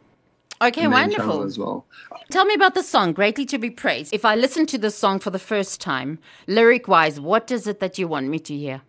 Okay, 0.63 0.87
wonderful. 0.87 1.43
as 1.43 1.59
well. 1.59 1.87
Tell 2.31 2.45
me 2.45 2.55
about 2.55 2.75
the 2.75 2.85
song, 2.85 3.13
Greatly 3.13 3.45
to 3.47 3.59
Be 3.59 3.69
Praised. 3.69 4.15
If 4.15 4.25
I 4.25 4.37
listen 4.37 4.65
to 4.67 4.79
the 4.79 4.93
song 4.93 5.19
for 5.19 5.31
the 5.31 5.39
first 5.41 5.81
time, 5.81 6.21
lyric 6.47 6.87
wise, 6.87 7.19
what 7.19 7.51
is 7.51 7.67
it 7.67 7.81
that 7.81 7.99
you 7.99 8.07
want 8.07 8.29
me 8.29 8.39
to 8.39 8.57
hear? 8.57 8.83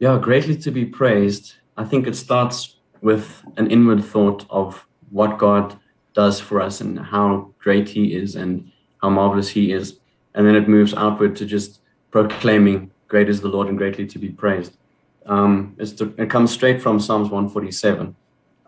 Yeah, 0.00 0.18
greatly 0.20 0.54
to 0.58 0.70
be 0.70 0.84
praised. 0.84 1.54
I 1.78 1.84
think 1.84 2.06
it 2.06 2.14
starts 2.14 2.73
with 3.04 3.44
an 3.58 3.70
inward 3.70 4.02
thought 4.02 4.46
of 4.48 4.86
what 5.10 5.38
God 5.38 5.78
does 6.14 6.40
for 6.40 6.60
us 6.60 6.80
and 6.80 6.98
how 6.98 7.52
great 7.58 7.86
He 7.86 8.14
is 8.14 8.34
and 8.34 8.72
how 9.02 9.10
marvelous 9.10 9.50
He 9.50 9.72
is. 9.72 10.00
And 10.34 10.46
then 10.46 10.56
it 10.56 10.68
moves 10.68 10.94
outward 10.94 11.36
to 11.36 11.46
just 11.46 11.80
proclaiming, 12.10 12.90
Great 13.08 13.28
is 13.28 13.42
the 13.42 13.48
Lord 13.48 13.68
and 13.68 13.76
greatly 13.76 14.06
to 14.06 14.18
be 14.18 14.30
praised. 14.30 14.78
Um, 15.26 15.76
to, 15.98 16.14
it 16.16 16.30
comes 16.30 16.50
straight 16.50 16.80
from 16.80 16.98
Psalms 16.98 17.28
147. 17.28 18.16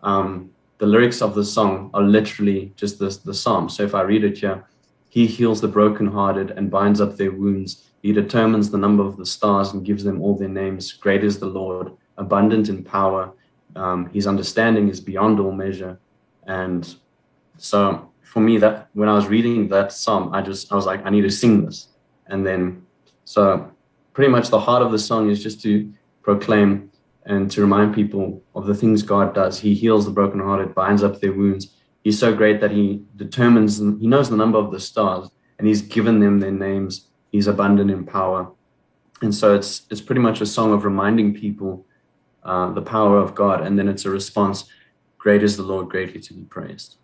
Um, 0.03 0.51
the 0.77 0.85
lyrics 0.85 1.23
of 1.23 1.33
the 1.33 1.43
song 1.43 1.89
are 1.95 2.03
literally 2.03 2.71
just 2.75 2.99
the, 2.99 3.19
the 3.25 3.33
psalm. 3.33 3.67
So 3.69 3.83
if 3.83 3.95
I 3.95 4.01
read 4.01 4.23
it 4.23 4.37
here, 4.37 4.63
He 5.09 5.25
heals 5.25 5.61
the 5.61 5.67
brokenhearted 5.67 6.51
and 6.51 6.69
binds 6.69 7.01
up 7.01 7.17
their 7.17 7.31
wounds. 7.31 7.89
He 8.03 8.13
determines 8.13 8.69
the 8.69 8.77
number 8.77 9.03
of 9.03 9.17
the 9.17 9.25
stars 9.25 9.73
and 9.73 9.83
gives 9.83 10.03
them 10.03 10.21
all 10.21 10.37
their 10.37 10.47
names. 10.47 10.93
Great 10.93 11.23
is 11.23 11.39
the 11.39 11.47
Lord, 11.47 11.91
abundant 12.17 12.69
in 12.69 12.83
power. 12.83 13.33
Um, 13.77 14.09
his 14.09 14.27
understanding 14.27 14.89
is 14.89 14.99
beyond 14.99 15.39
all 15.39 15.51
measure. 15.51 15.99
And 16.45 16.95
so 17.57 18.11
for 18.21 18.41
me, 18.41 18.57
that 18.57 18.89
when 18.93 19.09
I 19.09 19.13
was 19.13 19.27
reading 19.27 19.69
that 19.69 19.91
psalm, 19.91 20.33
I 20.33 20.41
just 20.41 20.71
I 20.71 20.75
was 20.75 20.85
like, 20.85 21.05
I 21.05 21.09
need 21.09 21.21
to 21.21 21.31
sing 21.31 21.65
this. 21.65 21.89
And 22.27 22.45
then 22.45 22.85
so 23.23 23.71
pretty 24.13 24.31
much 24.31 24.49
the 24.49 24.59
heart 24.59 24.81
of 24.81 24.91
the 24.91 24.99
song 24.99 25.29
is 25.29 25.41
just 25.41 25.61
to 25.61 25.91
proclaim 26.23 26.91
and 27.25 27.51
to 27.51 27.61
remind 27.61 27.93
people 27.93 28.41
of 28.55 28.65
the 28.65 28.73
things 28.75 29.03
God 29.03 29.35
does. 29.35 29.59
He 29.59 29.73
heals 29.73 30.05
the 30.05 30.11
brokenhearted, 30.11 30.73
binds 30.73 31.03
up 31.03 31.19
their 31.19 31.33
wounds. 31.33 31.73
He's 32.03 32.17
so 32.17 32.33
great 32.33 32.61
that 32.61 32.71
he 32.71 33.03
determines, 33.17 33.79
he 33.79 34.07
knows 34.07 34.29
the 34.29 34.37
number 34.37 34.57
of 34.57 34.71
the 34.71 34.79
stars, 34.79 35.29
and 35.59 35.67
he's 35.67 35.81
given 35.81 36.19
them 36.19 36.39
their 36.39 36.51
names. 36.51 37.07
He's 37.31 37.47
abundant 37.47 37.91
in 37.91 38.05
power. 38.05 38.49
And 39.21 39.33
so 39.33 39.55
it's 39.55 39.87
it's 39.89 40.01
pretty 40.01 40.21
much 40.21 40.41
a 40.41 40.45
song 40.45 40.73
of 40.73 40.85
reminding 40.85 41.33
people 41.33 41.86
uh, 42.47 42.71
the 42.71 42.81
power 42.81 43.17
of 43.17 43.35
God, 43.35 43.61
and 43.61 43.77
then 43.77 43.87
it's 43.87 44.05
a 44.05 44.09
response. 44.09 44.65
Great 45.17 45.43
is 45.43 45.57
the 45.57 45.63
Lord, 45.63 45.89
greatly 45.89 46.21
to 46.21 46.33
be 46.33 46.43
praised. 46.43 46.97